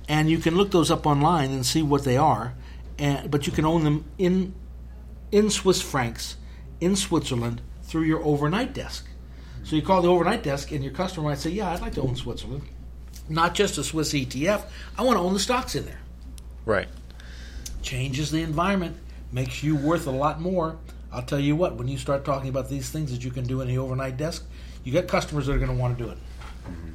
and 0.08 0.30
you 0.30 0.38
can 0.38 0.56
look 0.56 0.70
those 0.70 0.90
up 0.90 1.06
online 1.06 1.50
and 1.50 1.64
see 1.64 1.82
what 1.82 2.04
they 2.04 2.16
are. 2.16 2.54
And 2.98 3.30
but 3.30 3.46
you 3.46 3.52
can 3.52 3.64
own 3.64 3.84
them 3.84 4.04
in 4.18 4.54
in 5.32 5.50
Swiss 5.50 5.82
francs 5.82 6.36
in 6.80 6.96
Switzerland 6.96 7.60
through 7.82 8.02
your 8.02 8.22
overnight 8.24 8.72
desk. 8.72 9.06
So 9.64 9.76
you 9.76 9.82
call 9.82 10.02
the 10.02 10.08
overnight 10.08 10.42
desk, 10.42 10.72
and 10.72 10.84
your 10.84 10.92
customer 10.92 11.28
might 11.28 11.38
say, 11.38 11.50
"Yeah, 11.50 11.70
I'd 11.70 11.80
like 11.80 11.94
to 11.94 12.02
own 12.02 12.16
Switzerland, 12.16 12.62
not 13.28 13.54
just 13.54 13.78
a 13.78 13.84
Swiss 13.84 14.12
ETF. 14.12 14.64
I 14.98 15.02
want 15.02 15.16
to 15.16 15.22
own 15.22 15.32
the 15.32 15.40
stocks 15.40 15.74
in 15.74 15.86
there." 15.86 16.00
Right. 16.64 16.88
Changes 17.82 18.30
the 18.30 18.42
environment, 18.42 18.96
makes 19.32 19.62
you 19.62 19.76
worth 19.76 20.06
a 20.06 20.10
lot 20.10 20.40
more. 20.40 20.76
I'll 21.12 21.22
tell 21.22 21.40
you 21.40 21.54
what, 21.54 21.76
when 21.76 21.88
you 21.88 21.98
start 21.98 22.24
talking 22.24 22.48
about 22.48 22.68
these 22.68 22.90
things 22.90 23.10
that 23.12 23.24
you 23.24 23.30
can 23.30 23.46
do 23.46 23.60
in 23.60 23.68
the 23.68 23.78
overnight 23.78 24.16
desk, 24.16 24.44
you 24.82 24.92
got 24.92 25.06
customers 25.06 25.46
that 25.46 25.52
are 25.52 25.58
going 25.58 25.70
to 25.70 25.76
want 25.76 25.96
to 25.96 26.04
do 26.04 26.10
it. 26.10 26.18
Mm-hmm. 26.64 26.90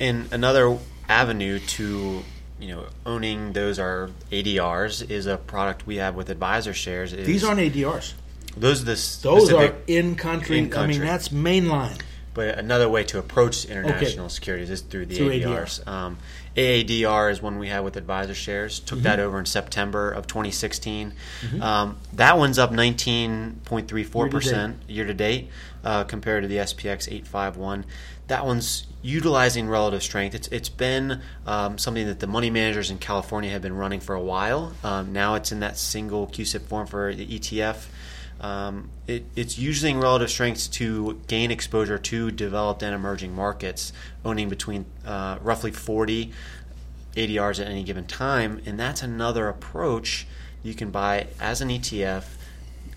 And 0.00 0.32
another 0.32 0.78
avenue 1.08 1.58
to 1.58 2.22
you 2.58 2.68
know 2.68 2.86
owning 3.04 3.52
those 3.52 3.78
are 3.78 4.10
ADRs 4.30 5.10
is 5.10 5.26
a 5.26 5.36
product 5.36 5.86
we 5.86 5.96
have 5.96 6.14
with 6.14 6.30
Advisor 6.30 6.74
Shares. 6.74 7.12
Is 7.12 7.26
These 7.26 7.44
aren't 7.44 7.60
ADRs. 7.60 8.14
those 8.56 8.82
are 8.82 8.84
the 8.84 9.18
Those 9.22 9.52
are 9.52 9.74
in 9.86 10.14
country. 10.16 10.70
I 10.72 10.86
mean, 10.86 11.00
that's 11.00 11.28
mainline. 11.28 12.00
But 12.32 12.58
another 12.58 12.88
way 12.88 13.04
to 13.04 13.20
approach 13.20 13.64
international 13.64 14.28
securities 14.28 14.68
is 14.68 14.80
through 14.80 15.06
the 15.06 15.14
Through 15.16 15.30
ADRs. 15.38 15.86
Um, 15.86 16.18
AADR 16.56 17.30
is 17.30 17.40
one 17.40 17.60
we 17.60 17.68
have 17.68 17.84
with 17.84 17.96
Advisor 17.96 18.34
Shares. 18.34 18.80
Took 18.80 19.00
that 19.00 19.20
over 19.20 19.38
in 19.38 19.46
September 19.46 20.10
of 20.10 20.26
2016. 20.26 21.12
Um, 21.60 21.96
that 22.14 22.36
one's 22.36 22.58
up 22.58 22.72
19.34 22.72 24.30
percent 24.30 24.76
year 24.88 25.04
to 25.04 25.14
date 25.14 25.48
uh, 25.84 26.04
compared 26.04 26.42
to 26.42 26.48
the 26.48 26.56
SPX 26.56 27.06
851. 27.08 27.84
That 28.26 28.46
one's 28.46 28.86
utilizing 29.02 29.68
relative 29.68 30.02
strength. 30.02 30.34
It's 30.34 30.48
it's 30.48 30.70
been 30.70 31.20
um, 31.46 31.76
something 31.76 32.06
that 32.06 32.20
the 32.20 32.26
money 32.26 32.50
managers 32.50 32.90
in 32.90 32.98
California 32.98 33.50
have 33.50 33.62
been 33.62 33.76
running 33.76 34.00
for 34.00 34.14
a 34.14 34.20
while. 34.20 34.72
Um, 34.82 35.12
now 35.12 35.34
it's 35.34 35.52
in 35.52 35.60
that 35.60 35.76
single 35.76 36.26
CUSIP 36.26 36.62
form 36.62 36.86
for 36.86 37.14
the 37.14 37.26
ETF. 37.26 37.86
Um, 38.40 38.90
it, 39.06 39.24
it's 39.36 39.58
using 39.58 40.00
relative 40.00 40.30
strengths 40.30 40.66
to 40.68 41.20
gain 41.28 41.50
exposure 41.50 41.98
to 41.98 42.30
developed 42.30 42.82
and 42.82 42.94
emerging 42.94 43.34
markets, 43.34 43.92
owning 44.24 44.48
between 44.48 44.86
uh, 45.06 45.38
roughly 45.40 45.70
40 45.70 46.32
ADRs 47.14 47.60
at 47.60 47.68
any 47.68 47.84
given 47.84 48.06
time, 48.06 48.60
and 48.66 48.78
that's 48.78 49.02
another 49.02 49.48
approach 49.48 50.26
you 50.62 50.74
can 50.74 50.90
buy 50.90 51.28
as 51.38 51.60
an 51.60 51.68
ETF 51.68 52.24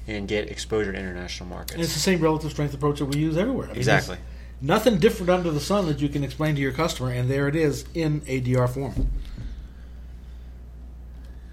and 0.07 0.27
get 0.27 0.49
exposure 0.49 0.91
to 0.91 0.97
international 0.97 1.49
markets. 1.49 1.73
And 1.73 1.83
it's 1.83 1.93
the 1.93 1.99
same 1.99 2.19
relative 2.21 2.51
strength 2.51 2.73
approach 2.73 2.99
that 2.99 3.05
we 3.05 3.19
use 3.19 3.37
everywhere. 3.37 3.65
I 3.65 3.69
mean, 3.69 3.77
Exactly. 3.77 4.17
Nothing 4.59 4.97
different 4.97 5.29
under 5.29 5.51
the 5.51 5.59
sun 5.59 5.85
that 5.87 5.99
you 5.99 6.09
can 6.09 6.23
explain 6.23 6.55
to 6.55 6.61
your 6.61 6.71
customer, 6.71 7.11
and 7.11 7.29
there 7.29 7.47
it 7.47 7.55
is 7.55 7.85
in 7.93 8.21
ADR 8.21 8.67
form, 8.67 9.07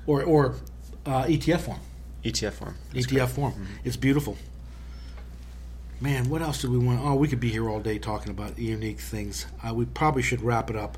or 0.06 0.22
or 0.22 0.54
uh, 1.04 1.24
ETF 1.24 1.60
form. 1.60 1.80
ETF 2.24 2.52
form. 2.54 2.76
ETF 2.94 3.28
form. 3.28 3.66
It's 3.84 3.96
beautiful. 3.96 4.38
Man, 6.00 6.30
what 6.30 6.40
else 6.40 6.62
do 6.62 6.70
we 6.70 6.78
want? 6.78 7.00
Oh, 7.02 7.14
we 7.14 7.28
could 7.28 7.40
be 7.40 7.50
here 7.50 7.68
all 7.68 7.80
day 7.80 7.98
talking 7.98 8.30
about 8.30 8.58
unique 8.58 9.00
things. 9.00 9.46
Uh, 9.62 9.74
we 9.74 9.84
probably 9.84 10.22
should 10.22 10.40
wrap 10.42 10.70
it 10.70 10.76
up, 10.76 10.96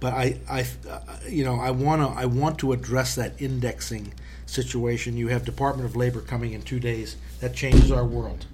but 0.00 0.12
I, 0.12 0.38
I, 0.48 0.66
uh, 0.88 1.00
you 1.28 1.44
know, 1.44 1.54
I 1.54 1.70
want 1.70 2.02
to, 2.02 2.08
I 2.20 2.26
want 2.26 2.58
to 2.58 2.72
address 2.72 3.14
that 3.14 3.40
indexing 3.40 4.12
situation. 4.46 5.16
You 5.16 5.28
have 5.28 5.44
Department 5.44 5.88
of 5.88 5.96
Labor 5.96 6.20
coming 6.20 6.52
in 6.52 6.62
two 6.62 6.80
days. 6.80 7.16
That 7.40 7.54
changes 7.54 7.90
our 7.90 8.04
world, 8.04 8.46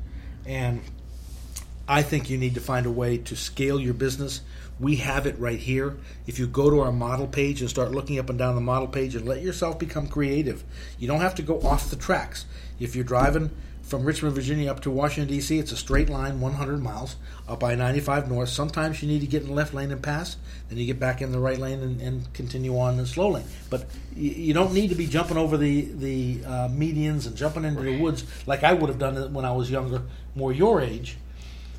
and 0.46 0.80
I 1.88 2.02
think 2.02 2.30
you 2.30 2.38
need 2.38 2.54
to 2.54 2.60
find 2.60 2.86
a 2.86 2.90
way 2.90 3.18
to 3.18 3.36
scale 3.36 3.80
your 3.80 3.94
business. 3.94 4.42
We 4.78 4.96
have 4.96 5.26
it 5.26 5.38
right 5.38 5.58
here. 5.58 5.98
If 6.26 6.38
you 6.38 6.46
go 6.46 6.70
to 6.70 6.80
our 6.80 6.92
model 6.92 7.26
page 7.26 7.60
and 7.60 7.68
start 7.68 7.90
looking 7.90 8.18
up 8.18 8.30
and 8.30 8.38
down 8.38 8.54
the 8.54 8.60
model 8.60 8.88
page 8.88 9.14
and 9.14 9.26
let 9.26 9.42
yourself 9.42 9.78
become 9.78 10.06
creative, 10.06 10.64
you 10.98 11.06
don't 11.06 11.20
have 11.20 11.34
to 11.34 11.42
go 11.42 11.60
off 11.60 11.90
the 11.90 11.96
tracks. 11.96 12.46
If 12.78 12.94
you're 12.94 13.04
driving 13.04 13.50
from 13.90 14.04
Richmond, 14.04 14.36
Virginia 14.36 14.70
up 14.70 14.80
to 14.82 14.90
Washington, 14.90 15.34
D.C., 15.34 15.58
it's 15.58 15.72
a 15.72 15.76
straight 15.76 16.08
line 16.08 16.40
100 16.40 16.80
miles 16.80 17.16
up 17.48 17.64
I 17.64 17.74
95 17.74 18.30
north. 18.30 18.48
Sometimes 18.48 19.02
you 19.02 19.08
need 19.08 19.20
to 19.20 19.26
get 19.26 19.42
in 19.42 19.48
the 19.48 19.54
left 19.54 19.74
lane 19.74 19.90
and 19.90 20.00
pass, 20.00 20.36
then 20.68 20.78
you 20.78 20.86
get 20.86 21.00
back 21.00 21.20
in 21.20 21.32
the 21.32 21.40
right 21.40 21.58
lane 21.58 21.80
and, 21.80 22.00
and 22.00 22.32
continue 22.32 22.78
on 22.78 22.96
the 22.96 23.06
slow 23.06 23.30
lane. 23.30 23.44
But 23.68 23.86
you, 24.14 24.30
you 24.30 24.54
don't 24.54 24.72
need 24.72 24.90
to 24.90 24.94
be 24.94 25.08
jumping 25.08 25.36
over 25.36 25.56
the, 25.56 25.82
the 25.82 26.40
uh, 26.46 26.68
medians 26.68 27.26
and 27.26 27.36
jumping 27.36 27.64
into 27.64 27.82
the 27.82 28.00
woods 28.00 28.24
like 28.46 28.62
I 28.62 28.72
would 28.74 28.88
have 28.88 29.00
done 29.00 29.34
when 29.34 29.44
I 29.44 29.50
was 29.50 29.68
younger, 29.68 30.02
more 30.36 30.52
your 30.52 30.80
age 30.80 31.16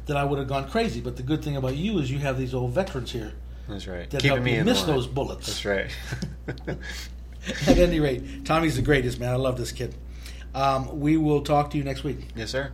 that 0.08 0.18
I 0.18 0.26
would 0.26 0.38
have 0.38 0.50
gone 0.50 0.70
crazy. 0.70 1.00
But 1.00 1.16
the 1.16 1.24
good 1.24 1.42
thing 1.42 1.56
about 1.56 1.78
you 1.78 1.98
is 2.00 2.12
you 2.12 2.20
have 2.20 2.38
these 2.38 2.54
old 2.54 2.74
veterans 2.74 3.14
here 3.14 3.32
That's 3.70 3.88
right. 3.88 4.10
that 4.10 4.22
Keeping 4.22 4.36
help 4.36 4.44
me 4.44 4.58
you 4.58 4.66
miss 4.66 4.84
those 4.84 5.08
bullets. 5.08 5.48
That's 5.48 5.66
right. 5.66 6.78
At 7.68 7.78
any 7.78 8.02
rate, 8.02 8.46
Tommy's 8.46 8.76
the 8.76 8.82
greatest 8.82 9.18
man. 9.18 9.32
I 9.32 9.38
love 9.38 9.58
this 9.58 9.72
kid. 9.72 9.96
Um, 10.54 11.00
we 11.00 11.18
will 11.18 11.42
talk 11.42 11.72
to 11.72 11.78
you 11.78 11.84
next 11.84 12.04
week. 12.04 12.20
yes, 12.36 12.52
sir. 12.52 12.72